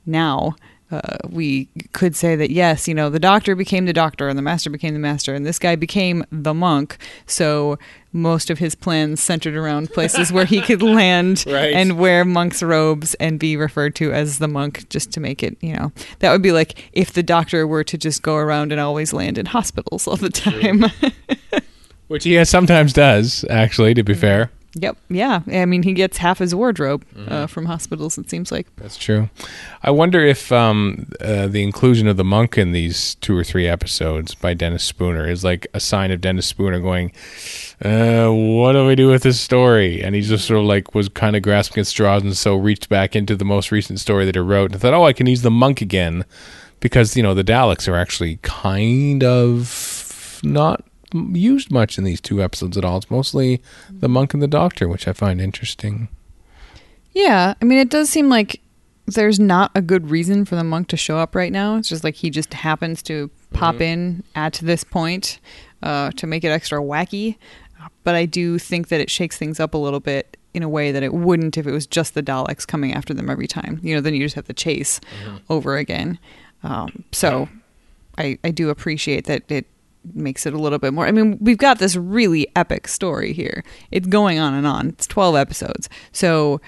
now, 0.06 0.54
uh, 0.92 1.00
we 1.28 1.68
could 1.92 2.14
say 2.14 2.36
that 2.36 2.50
yes, 2.50 2.86
you 2.86 2.94
know, 2.94 3.08
the 3.10 3.18
doctor 3.18 3.54
became 3.56 3.86
the 3.86 3.92
doctor 3.92 4.28
and 4.28 4.38
the 4.38 4.42
master 4.42 4.68
became 4.70 4.92
the 4.94 5.00
master, 5.00 5.34
and 5.34 5.44
this 5.46 5.58
guy 5.58 5.74
became 5.74 6.24
the 6.30 6.52
monk. 6.54 6.98
So 7.26 7.78
most 8.12 8.50
of 8.50 8.58
his 8.58 8.74
plans 8.74 9.22
centered 9.22 9.56
around 9.56 9.90
places 9.90 10.30
where 10.30 10.44
he 10.44 10.60
could 10.60 10.82
land 11.00 11.44
Right. 11.46 11.72
and 11.72 11.98
wear 11.98 12.24
monk's 12.26 12.62
robes 12.62 13.14
and 13.14 13.38
be 13.40 13.56
referred 13.56 13.94
to 13.96 14.12
as 14.12 14.38
the 14.38 14.48
monk, 14.48 14.86
just 14.90 15.10
to 15.12 15.20
make 15.20 15.42
it, 15.42 15.56
you 15.62 15.72
know, 15.74 15.92
that 16.18 16.30
would 16.30 16.42
be 16.42 16.52
like 16.52 16.90
if 16.92 17.12
the 17.12 17.22
doctor 17.22 17.66
were 17.66 17.84
to 17.84 17.96
just 17.96 18.22
go 18.22 18.36
around 18.36 18.70
and 18.70 18.80
always 18.80 19.12
land 19.14 19.38
in 19.38 19.46
hospitals 19.46 20.06
all 20.06 20.16
the 20.16 20.28
time. 20.30 20.84
Which 22.08 22.24
he 22.24 22.44
sometimes 22.44 22.92
does, 22.92 23.44
actually. 23.48 23.94
To 23.94 24.02
be 24.02 24.12
fair, 24.12 24.50
Yep. 24.74 24.96
Yeah. 25.10 25.42
I 25.48 25.66
mean, 25.66 25.82
he 25.82 25.92
gets 25.92 26.16
half 26.16 26.38
his 26.38 26.54
wardrobe 26.54 27.04
uh, 27.28 27.46
from 27.46 27.66
hospitals. 27.66 28.16
It 28.16 28.30
seems 28.30 28.50
like. 28.50 28.66
That's 28.76 28.96
true. 28.96 29.28
I 29.82 29.90
wonder 29.90 30.24
if 30.24 30.50
um, 30.50 31.08
uh, 31.20 31.46
the 31.48 31.62
inclusion 31.62 32.08
of 32.08 32.16
the 32.16 32.24
monk 32.24 32.56
in 32.56 32.72
these 32.72 33.16
two 33.16 33.36
or 33.36 33.44
three 33.44 33.66
episodes 33.68 34.34
by 34.34 34.54
Dennis 34.54 34.82
Spooner 34.82 35.28
is 35.28 35.44
like 35.44 35.66
a 35.74 35.80
sign 35.80 36.10
of 36.10 36.22
Dennis 36.22 36.46
Spooner 36.46 36.80
going, 36.80 37.12
uh, 37.84 38.28
"What 38.28 38.72
do 38.72 38.86
we 38.86 38.94
do 38.94 39.08
with 39.08 39.24
this 39.24 39.38
story?" 39.38 40.02
And 40.02 40.14
he 40.14 40.22
just 40.22 40.46
sort 40.46 40.60
of 40.60 40.66
like 40.66 40.94
was 40.94 41.10
kind 41.10 41.36
of 41.36 41.42
grasping 41.42 41.82
at 41.82 41.86
straws, 41.86 42.22
and 42.22 42.36
so 42.36 42.56
reached 42.56 42.88
back 42.88 43.14
into 43.14 43.36
the 43.36 43.44
most 43.44 43.72
recent 43.72 44.00
story 44.00 44.24
that 44.24 44.36
he 44.36 44.40
wrote 44.40 44.72
and 44.72 44.80
thought, 44.80 44.94
"Oh, 44.94 45.04
I 45.04 45.12
can 45.12 45.26
use 45.26 45.42
the 45.42 45.50
monk 45.50 45.82
again," 45.82 46.24
because 46.80 47.14
you 47.14 47.22
know 47.22 47.34
the 47.34 47.44
Daleks 47.44 47.88
are 47.88 47.96
actually 47.96 48.38
kind 48.40 49.22
of 49.22 50.40
not 50.42 50.82
used 51.14 51.70
much 51.70 51.98
in 51.98 52.04
these 52.04 52.20
two 52.20 52.42
episodes 52.42 52.76
at 52.76 52.84
all. 52.84 52.98
It's 52.98 53.10
mostly 53.10 53.62
the 53.90 54.08
monk 54.08 54.34
and 54.34 54.42
the 54.42 54.48
doctor, 54.48 54.88
which 54.88 55.06
I 55.08 55.12
find 55.12 55.40
interesting. 55.40 56.08
Yeah. 57.12 57.54
I 57.60 57.64
mean, 57.64 57.78
it 57.78 57.90
does 57.90 58.08
seem 58.08 58.28
like 58.28 58.60
there's 59.06 59.40
not 59.40 59.70
a 59.74 59.82
good 59.82 60.10
reason 60.10 60.44
for 60.44 60.56
the 60.56 60.64
monk 60.64 60.88
to 60.88 60.96
show 60.96 61.18
up 61.18 61.34
right 61.34 61.52
now. 61.52 61.76
It's 61.76 61.88
just 61.88 62.04
like 62.04 62.14
he 62.14 62.30
just 62.30 62.54
happens 62.54 63.02
to 63.04 63.30
pop 63.52 63.80
in 63.80 64.22
at 64.34 64.54
this 64.62 64.84
point 64.84 65.38
uh, 65.82 66.10
to 66.12 66.26
make 66.26 66.44
it 66.44 66.48
extra 66.48 66.80
wacky. 66.80 67.36
But 68.04 68.14
I 68.14 68.26
do 68.26 68.58
think 68.58 68.88
that 68.88 69.00
it 69.00 69.10
shakes 69.10 69.36
things 69.36 69.58
up 69.60 69.74
a 69.74 69.78
little 69.78 70.00
bit 70.00 70.36
in 70.54 70.62
a 70.62 70.68
way 70.68 70.92
that 70.92 71.02
it 71.02 71.14
wouldn't 71.14 71.56
if 71.56 71.66
it 71.66 71.72
was 71.72 71.86
just 71.86 72.14
the 72.14 72.22
Daleks 72.22 72.66
coming 72.66 72.92
after 72.92 73.14
them 73.14 73.28
every 73.30 73.46
time. 73.46 73.80
You 73.82 73.94
know, 73.94 74.00
then 74.00 74.14
you 74.14 74.24
just 74.24 74.34
have 74.34 74.46
to 74.46 74.52
chase 74.52 75.00
over 75.48 75.76
again. 75.76 76.18
Um, 76.62 77.04
so 77.10 77.48
I, 78.18 78.38
I 78.44 78.50
do 78.50 78.70
appreciate 78.70 79.24
that 79.26 79.50
it 79.50 79.66
makes 80.14 80.46
it 80.46 80.54
a 80.54 80.58
little 80.58 80.78
bit 80.78 80.92
more. 80.92 81.06
I 81.06 81.12
mean, 81.12 81.38
we've 81.40 81.58
got 81.58 81.78
this 81.78 81.96
really 81.96 82.48
epic 82.56 82.88
story 82.88 83.32
here. 83.32 83.64
It's 83.90 84.06
going 84.06 84.38
on 84.38 84.54
and 84.54 84.66
on. 84.66 84.88
It's 84.88 85.06
12 85.06 85.36
episodes. 85.36 85.88
So 86.12 86.60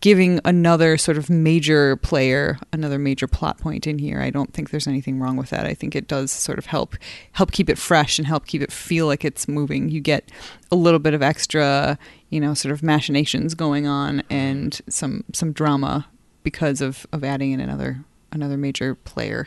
giving 0.00 0.40
another 0.44 0.96
sort 0.96 1.18
of 1.18 1.28
major 1.28 1.96
player 1.96 2.58
another 2.72 2.98
major 2.98 3.26
plot 3.26 3.58
point 3.58 3.86
in 3.86 3.98
here 3.98 4.20
i 4.20 4.30
don't 4.30 4.52
think 4.52 4.70
there's 4.70 4.86
anything 4.86 5.18
wrong 5.18 5.36
with 5.36 5.50
that 5.50 5.66
i 5.66 5.74
think 5.74 5.94
it 5.94 6.08
does 6.08 6.30
sort 6.32 6.58
of 6.58 6.66
help 6.66 6.96
help 7.32 7.52
keep 7.52 7.68
it 7.68 7.78
fresh 7.78 8.18
and 8.18 8.26
help 8.26 8.46
keep 8.46 8.62
it 8.62 8.72
feel 8.72 9.06
like 9.06 9.24
it's 9.24 9.46
moving 9.46 9.88
you 9.88 10.00
get 10.00 10.30
a 10.70 10.76
little 10.76 10.98
bit 10.98 11.14
of 11.14 11.22
extra 11.22 11.98
you 12.30 12.40
know 12.40 12.54
sort 12.54 12.72
of 12.72 12.82
machinations 12.82 13.54
going 13.54 13.86
on 13.86 14.22
and 14.30 14.80
some 14.88 15.24
some 15.32 15.52
drama 15.52 16.06
because 16.42 16.80
of 16.80 17.06
of 17.12 17.22
adding 17.22 17.52
in 17.52 17.60
another 17.60 18.04
another 18.32 18.56
major 18.56 18.94
player 18.94 19.46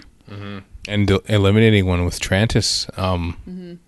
and 0.87 1.11
eliminating 1.27 1.85
one 1.85 2.05
with 2.05 2.19
Trantis. 2.19 2.89
Um, 2.97 3.79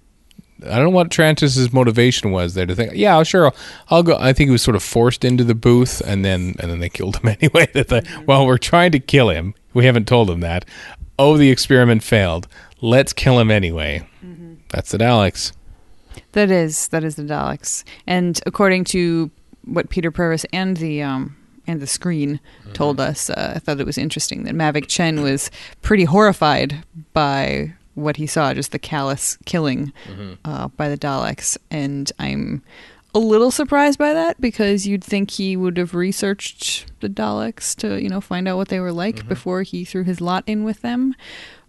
I 0.65 0.75
don't 0.75 0.85
know 0.85 0.89
what 0.91 1.09
Trantis's 1.09 1.73
motivation 1.73 2.31
was 2.31 2.53
there 2.53 2.65
to 2.65 2.75
think, 2.75 2.93
yeah, 2.95 3.21
sure, 3.23 3.47
I'll, 3.47 3.55
I'll 3.89 4.03
go. 4.03 4.17
I 4.17 4.33
think 4.33 4.47
he 4.47 4.51
was 4.51 4.61
sort 4.61 4.75
of 4.75 4.83
forced 4.83 5.25
into 5.25 5.43
the 5.43 5.55
booth, 5.55 6.01
and 6.05 6.23
then 6.23 6.55
and 6.59 6.71
then 6.71 6.79
they 6.79 6.89
killed 6.89 7.17
him 7.17 7.29
anyway. 7.41 7.67
That 7.73 7.89
they, 7.89 8.01
well, 8.25 8.45
we're 8.45 8.57
trying 8.57 8.91
to 8.93 8.99
kill 8.99 9.29
him. 9.29 9.53
We 9.73 9.85
haven't 9.85 10.07
told 10.07 10.29
him 10.29 10.39
that. 10.41 10.65
Oh, 11.19 11.37
the 11.37 11.49
experiment 11.49 12.03
failed. 12.03 12.47
Let's 12.81 13.13
kill 13.13 13.39
him 13.39 13.51
anyway. 13.51 14.07
That's 14.69 14.91
the 14.91 14.97
Daleks. 14.97 15.51
That 16.31 16.49
is 16.49 16.87
that 16.89 17.03
is 17.03 17.15
the 17.15 17.23
Daleks, 17.23 17.83
and 18.07 18.39
according 18.45 18.85
to 18.85 19.31
what 19.65 19.89
Peter 19.89 20.11
Purves 20.11 20.45
and 20.51 20.77
the 20.77 21.01
um, 21.01 21.35
and 21.67 21.79
the 21.81 21.87
screen 21.87 22.39
told 22.73 22.99
us, 22.99 23.29
uh, 23.29 23.53
I 23.55 23.59
thought 23.59 23.79
it 23.79 23.85
was 23.85 23.97
interesting 23.97 24.43
that 24.43 24.53
Mavic 24.55 24.87
Chen 24.87 25.21
was 25.21 25.49
pretty 25.81 26.03
horrified 26.05 26.83
by 27.13 27.73
what 27.95 28.17
he 28.17 28.25
saw, 28.27 28.53
just 28.53 28.71
the 28.71 28.79
callous 28.79 29.37
killing 29.45 29.93
uh, 30.45 30.67
by 30.69 30.89
the 30.89 30.97
Daleks, 30.97 31.57
and 31.69 32.11
I'm 32.19 32.63
a 33.15 33.19
little 33.19 33.51
surprised 33.51 33.99
by 33.99 34.11
that 34.13 34.41
because 34.41 34.87
you'd 34.87 35.03
think 35.03 35.29
he 35.31 35.55
would 35.55 35.77
have 35.77 35.93
researched 35.93 36.91
the 37.01 37.07
Daleks 37.09 37.75
to 37.77 38.01
you 38.01 38.09
know 38.09 38.19
find 38.21 38.47
out 38.47 38.57
what 38.57 38.69
they 38.69 38.79
were 38.79 38.91
like 38.91 39.27
before 39.27 39.61
he 39.61 39.85
threw 39.85 40.03
his 40.03 40.19
lot 40.19 40.43
in 40.47 40.63
with 40.63 40.81
them. 40.81 41.13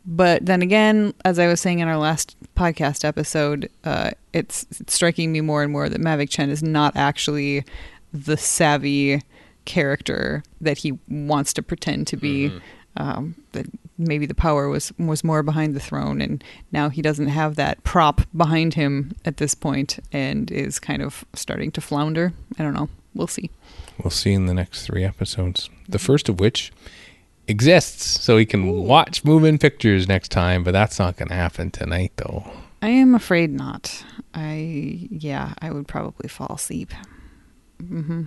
But 0.06 0.44
then 0.44 0.60
again, 0.62 1.14
as 1.24 1.38
I 1.38 1.46
was 1.46 1.60
saying 1.60 1.78
in 1.78 1.88
our 1.88 1.96
last 1.96 2.36
podcast 2.54 3.04
episode, 3.04 3.70
uh, 3.84 4.10
it's, 4.34 4.66
it's 4.78 4.92
striking 4.92 5.32
me 5.32 5.40
more 5.40 5.62
and 5.62 5.72
more 5.72 5.88
that 5.88 6.00
Mavic 6.00 6.28
Chen 6.28 6.50
is 6.50 6.62
not 6.62 6.94
actually 6.94 7.64
the 8.12 8.36
savvy 8.36 9.22
character 9.64 10.42
that 10.60 10.78
he 10.78 10.98
wants 11.08 11.52
to 11.54 11.62
pretend 11.62 12.06
to 12.08 12.16
be. 12.16 12.52
Um, 12.96 13.34
that 13.52 13.66
maybe 13.98 14.24
the 14.24 14.36
power 14.36 14.68
was 14.68 14.92
was 15.00 15.24
more 15.24 15.42
behind 15.42 15.74
the 15.74 15.80
throne, 15.80 16.20
and 16.20 16.44
now 16.70 16.88
he 16.90 17.02
doesn't 17.02 17.26
have 17.26 17.56
that 17.56 17.82
prop 17.82 18.20
behind 18.36 18.74
him 18.74 19.16
at 19.24 19.38
this 19.38 19.52
point, 19.54 19.98
and 20.12 20.48
is 20.52 20.78
kind 20.78 21.02
of 21.02 21.24
starting 21.34 21.72
to 21.72 21.80
flounder. 21.80 22.32
I 22.56 22.62
don't 22.62 22.72
know. 22.74 22.88
We'll 23.12 23.26
see. 23.26 23.50
We'll 24.02 24.12
see 24.12 24.32
in 24.32 24.46
the 24.46 24.54
next 24.54 24.86
three 24.86 25.02
episodes. 25.02 25.70
The 25.88 25.98
first 25.98 26.28
of 26.28 26.38
which 26.38 26.72
exists, 27.48 28.22
so 28.22 28.36
he 28.36 28.46
can 28.46 28.70
watch 28.84 29.24
move-in 29.24 29.58
pictures 29.58 30.06
next 30.06 30.28
time. 30.30 30.62
But 30.62 30.70
that's 30.70 30.98
not 31.00 31.16
going 31.16 31.28
to 31.28 31.34
happen 31.34 31.72
tonight, 31.72 32.12
though. 32.16 32.48
I 32.80 32.88
am 32.88 33.14
afraid 33.14 33.50
not. 33.50 34.04
I 34.34 35.08
yeah, 35.10 35.54
I 35.60 35.72
would 35.72 35.88
probably 35.88 36.28
fall 36.28 36.54
asleep. 36.54 36.92
hmm 37.80 38.24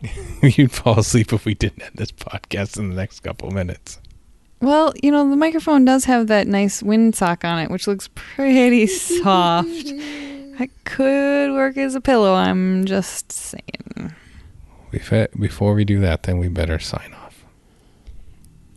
You'd 0.42 0.72
fall 0.72 0.98
asleep 1.00 1.32
if 1.32 1.44
we 1.44 1.54
didn't 1.54 1.82
end 1.82 1.92
this 1.96 2.12
podcast 2.12 2.78
in 2.78 2.90
the 2.90 2.94
next 2.96 3.20
couple 3.20 3.50
minutes. 3.50 4.00
Well, 4.60 4.92
you 5.02 5.10
know, 5.12 5.28
the 5.28 5.36
microphone 5.36 5.84
does 5.84 6.04
have 6.06 6.26
that 6.28 6.46
nice 6.48 6.82
windsock 6.82 7.44
on 7.44 7.58
it, 7.60 7.70
which 7.70 7.86
looks 7.86 8.08
pretty 8.14 8.86
soft. 9.22 9.86
That 10.58 10.68
could 10.84 11.52
work 11.52 11.76
as 11.76 11.94
a 11.94 12.00
pillow. 12.00 12.34
I'm 12.34 12.84
just 12.84 13.30
saying. 13.30 14.14
Bef- 14.92 15.38
Before 15.40 15.74
we 15.74 15.84
do 15.84 16.00
that, 16.00 16.24
then 16.24 16.38
we 16.38 16.48
better 16.48 16.78
sign 16.78 17.12
off. 17.14 17.44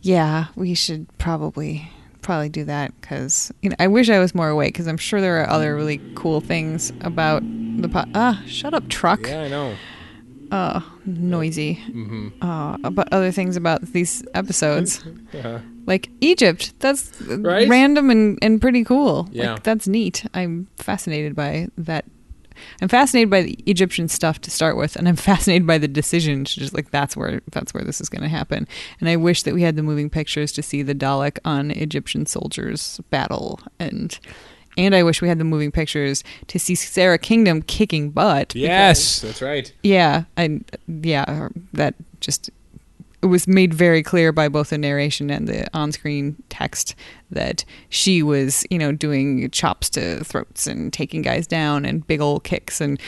Yeah, 0.02 0.46
we 0.56 0.74
should 0.74 1.06
probably 1.18 1.88
probably 2.22 2.48
do 2.48 2.62
that 2.62 2.92
because 3.00 3.52
you 3.62 3.68
know 3.70 3.74
I 3.80 3.88
wish 3.88 4.08
I 4.08 4.20
was 4.20 4.32
more 4.32 4.48
awake 4.48 4.74
because 4.74 4.86
I'm 4.86 4.96
sure 4.96 5.20
there 5.20 5.42
are 5.42 5.50
other 5.50 5.74
really 5.74 6.00
cool 6.14 6.40
things 6.40 6.92
about 7.00 7.42
the 7.42 7.88
po- 7.88 8.04
ah 8.14 8.40
shut 8.46 8.74
up 8.74 8.88
truck 8.88 9.26
Yeah, 9.26 9.42
I 9.42 9.48
know. 9.48 9.74
Uh 10.52 10.80
noisy 11.06 11.80
Mm-hmm. 11.88 12.28
uh 12.42 12.76
about 12.84 13.08
other 13.12 13.32
things 13.32 13.56
about 13.56 13.80
these 13.92 14.22
episodes 14.34 15.02
like 15.86 16.10
Egypt 16.20 16.72
that's 16.78 17.10
Right? 17.26 17.68
random 17.68 18.10
and 18.10 18.38
and 18.42 18.60
pretty 18.60 18.84
cool 18.84 19.28
Yeah. 19.32 19.54
like, 19.54 19.62
that's 19.64 19.88
neat 19.88 20.24
I'm 20.34 20.68
fascinated 20.76 21.34
by 21.34 21.68
that 21.78 22.04
I'm 22.82 22.88
fascinated 22.88 23.30
by 23.30 23.42
the 23.42 23.58
Egyptian 23.66 24.08
stuff 24.08 24.38
to 24.42 24.50
start 24.50 24.76
with, 24.76 24.94
and 24.94 25.08
I'm 25.08 25.16
fascinated 25.30 25.66
by 25.66 25.78
the 25.78 25.88
decision 25.88 26.44
to 26.44 26.60
just 26.60 26.74
like 26.74 26.90
that's 26.90 27.16
where 27.16 27.40
that's 27.50 27.72
where 27.74 27.82
this 27.82 27.98
is 28.00 28.08
going 28.10 28.22
to 28.22 28.28
happen. 28.28 28.68
And 29.00 29.08
I 29.08 29.16
wish 29.16 29.42
that 29.44 29.54
we 29.54 29.62
had 29.62 29.74
the 29.74 29.82
moving 29.82 30.10
pictures 30.10 30.52
to 30.52 30.62
see 30.62 30.82
the 30.82 30.94
Dalek 30.94 31.38
on 31.46 31.70
Egyptian 31.70 32.26
soldiers 32.26 33.00
battle, 33.10 33.58
and 33.80 34.16
and 34.76 34.94
I 34.94 35.02
wish 35.02 35.22
we 35.22 35.28
had 35.28 35.38
the 35.38 35.44
moving 35.44 35.70
pictures 35.70 36.24
to 36.48 36.58
see 36.58 36.74
Sara 36.74 37.18
Kingdom 37.18 37.62
kicking 37.62 38.10
butt. 38.10 38.54
Yes, 38.54 39.20
that's 39.20 39.42
right. 39.42 39.72
Yeah, 39.82 40.24
and 40.36 40.64
yeah, 40.86 41.48
that 41.72 41.94
just 42.20 42.50
it 43.22 43.26
was 43.26 43.46
made 43.46 43.72
very 43.72 44.02
clear 44.02 44.32
by 44.32 44.48
both 44.48 44.70
the 44.70 44.78
narration 44.78 45.30
and 45.30 45.46
the 45.46 45.68
on-screen 45.76 46.42
text 46.48 46.96
that 47.30 47.64
she 47.88 48.20
was, 48.20 48.64
you 48.68 48.78
know, 48.78 48.90
doing 48.90 49.48
chops 49.50 49.88
to 49.90 50.24
throats 50.24 50.66
and 50.66 50.92
taking 50.92 51.22
guys 51.22 51.46
down 51.46 51.84
and 51.84 52.04
big 52.06 52.20
old 52.20 52.42
kicks 52.42 52.80
and 52.80 53.00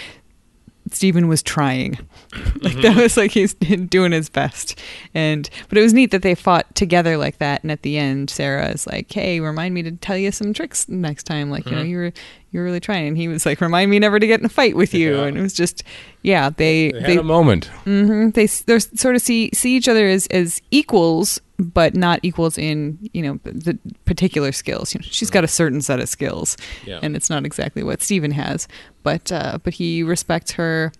Steven 0.90 1.28
was 1.28 1.42
trying. 1.42 1.98
like 2.62 2.76
that 2.82 2.96
was 2.96 3.16
like 3.16 3.30
he's 3.30 3.54
doing 3.88 4.12
his 4.12 4.28
best. 4.28 4.78
And 5.14 5.48
but 5.68 5.78
it 5.78 5.82
was 5.82 5.94
neat 5.94 6.10
that 6.10 6.22
they 6.22 6.34
fought 6.34 6.74
together 6.74 7.16
like 7.16 7.38
that 7.38 7.62
and 7.62 7.72
at 7.72 7.82
the 7.82 7.96
end 7.98 8.30
Sara 8.30 8.68
is 8.68 8.86
like, 8.86 9.12
"Hey, 9.12 9.40
remind 9.40 9.74
me 9.74 9.82
to 9.82 9.92
tell 9.92 10.16
you 10.16 10.30
some 10.32 10.52
tricks 10.52 10.88
next 10.88 11.24
time 11.24 11.50
like, 11.50 11.66
you 11.66 11.76
know, 11.76 11.82
you 11.82 11.96
were 11.96 12.12
you 12.50 12.60
were 12.60 12.64
really 12.64 12.80
trying." 12.80 13.08
And 13.08 13.16
he 13.16 13.28
was 13.28 13.46
like, 13.46 13.60
"Remind 13.60 13.90
me 13.90 13.98
never 13.98 14.18
to 14.18 14.26
get 14.26 14.40
in 14.40 14.46
a 14.46 14.50
fight 14.50 14.76
with 14.76 14.94
you." 14.94 15.16
Yeah. 15.16 15.24
And 15.24 15.38
it 15.38 15.42
was 15.42 15.54
just 15.54 15.82
yeah, 16.22 16.50
they 16.50 16.92
They 16.92 17.00
had 17.14 17.18
a 17.18 17.22
moment. 17.22 17.66
hmm 17.84 18.30
They 18.30 18.46
they're 18.46 18.80
sort 18.80 19.14
of 19.16 19.22
see 19.22 19.50
see 19.54 19.76
each 19.76 19.88
other 19.88 20.06
as 20.06 20.26
as 20.28 20.60
equals, 20.70 21.40
but 21.58 21.94
not 21.94 22.18
equals 22.22 22.58
in 22.58 22.98
you 23.12 23.22
know 23.22 23.38
the 23.44 23.78
particular 24.04 24.50
skills. 24.52 24.92
You 24.94 25.00
know, 25.00 25.06
she's 25.10 25.30
got 25.30 25.44
a 25.44 25.48
certain 25.48 25.80
set 25.82 26.00
of 26.00 26.08
skills, 26.08 26.56
Yeah. 26.84 26.98
and 27.02 27.14
it's 27.16 27.30
not 27.30 27.44
exactly 27.46 27.82
what 27.82 28.02
Steven 28.02 28.32
has. 28.32 28.66
But 29.02 29.30
uh, 29.30 29.58
but 29.62 29.74
he 29.74 30.02
respects 30.02 30.52
her. 30.52 30.92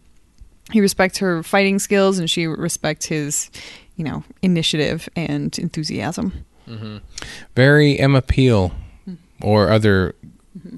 He 0.73 0.81
respects 0.81 1.19
her 1.19 1.43
fighting 1.43 1.79
skills, 1.79 2.19
and 2.19 2.31
she 2.31 2.47
respects 2.47 3.07
his, 3.07 3.51
you 3.97 4.05
know, 4.05 4.25
initiative 4.43 5.09
and 5.15 5.59
enthusiasm. 5.59 6.45
Very 7.55 7.99
Emma 7.99 8.23
Peel 8.23 8.73
or 9.43 9.71
other 9.71 10.15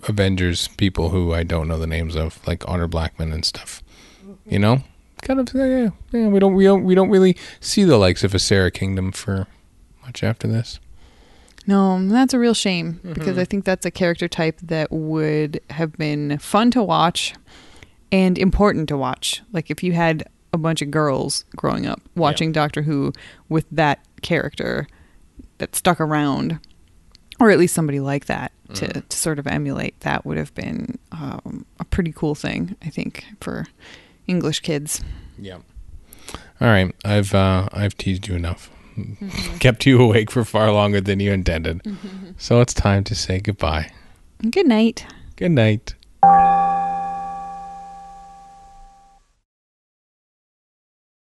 Avengers 0.09 0.69
people 0.77 1.11
who 1.11 1.33
I 1.33 1.43
don't 1.43 1.69
know 1.69 1.79
the 1.79 1.87
names 1.87 2.17
of, 2.17 2.45
like 2.47 2.69
Honor 2.69 2.89
Blackman 2.89 3.33
and 3.33 3.45
stuff. 3.45 3.83
You 4.49 4.59
know, 4.59 4.83
kind 5.23 5.41
of. 5.41 5.53
Yeah, 5.55 5.91
yeah. 6.13 6.29
We 6.29 6.39
don't. 6.39 6.55
We 6.55 6.65
don't. 6.65 6.85
We 6.85 6.95
don't 6.95 7.11
really 7.11 7.37
see 7.61 7.85
the 7.85 7.97
likes 7.99 8.23
of 8.25 8.35
a 8.35 8.39
Sara 8.39 8.71
Kingdom 8.71 9.13
for 9.13 9.47
much 10.07 10.23
after 10.23 10.47
this. 10.49 10.81
No, 11.67 12.07
that's 12.09 12.33
a 12.33 12.39
real 12.39 12.55
shame 12.55 13.01
because 13.03 13.37
I 13.39 13.45
think 13.45 13.65
that's 13.65 13.85
a 13.85 13.91
character 13.91 14.29
type 14.29 14.59
that 14.63 14.93
would 14.93 15.61
have 15.71 15.93
been 15.99 16.39
fun 16.39 16.71
to 16.71 16.83
watch 16.83 17.35
and 18.13 18.39
important 18.39 18.89
to 18.91 18.97
watch. 18.97 19.43
Like 19.53 19.69
if 19.69 19.83
you 19.83 19.93
had 19.93 20.29
a 20.53 20.59
bunch 20.59 20.81
of 20.81 20.93
girls 20.93 21.45
growing 21.57 21.85
up 21.87 22.01
watching 22.15 22.53
Doctor 22.53 22.83
Who 22.83 23.13
with 23.49 23.67
that 23.73 23.99
character 24.23 24.87
that 25.59 25.75
stuck 25.75 26.01
around, 26.01 26.61
or 27.41 27.51
at 27.51 27.59
least 27.59 27.75
somebody 27.75 27.99
like 27.99 28.27
that 28.27 28.53
to, 28.75 28.87
Mm. 28.87 29.09
to 29.09 29.17
sort 29.19 29.39
of 29.41 29.47
emulate, 29.49 29.99
that 30.01 30.25
would 30.25 30.37
have 30.39 30.55
been 30.55 30.99
um, 31.11 31.67
a 31.81 31.85
pretty 31.85 32.13
cool 32.13 32.35
thing, 32.37 32.77
I 32.83 32.91
think, 32.91 33.25
for 33.41 33.67
English 34.29 34.61
kids. 34.61 35.03
Yeah. 35.37 35.59
All 36.61 36.69
right, 36.69 36.95
I've 37.05 37.35
uh, 37.35 37.69
I've 37.73 37.97
teased 37.97 38.29
you 38.29 38.35
enough. 38.37 38.71
Kept 39.61 39.87
you 39.87 40.01
awake 40.01 40.31
for 40.31 40.45
far 40.45 40.73
longer 40.73 41.01
than 41.01 41.21
you 41.21 41.33
intended. 41.33 41.81
So 42.39 42.61
it's 42.61 42.75
time 42.75 43.03
to 43.05 43.15
say 43.15 43.41
goodbye. 43.41 43.91
Good 44.51 44.67
night. 44.67 45.07
Good 45.37 45.53
night. 45.53 45.95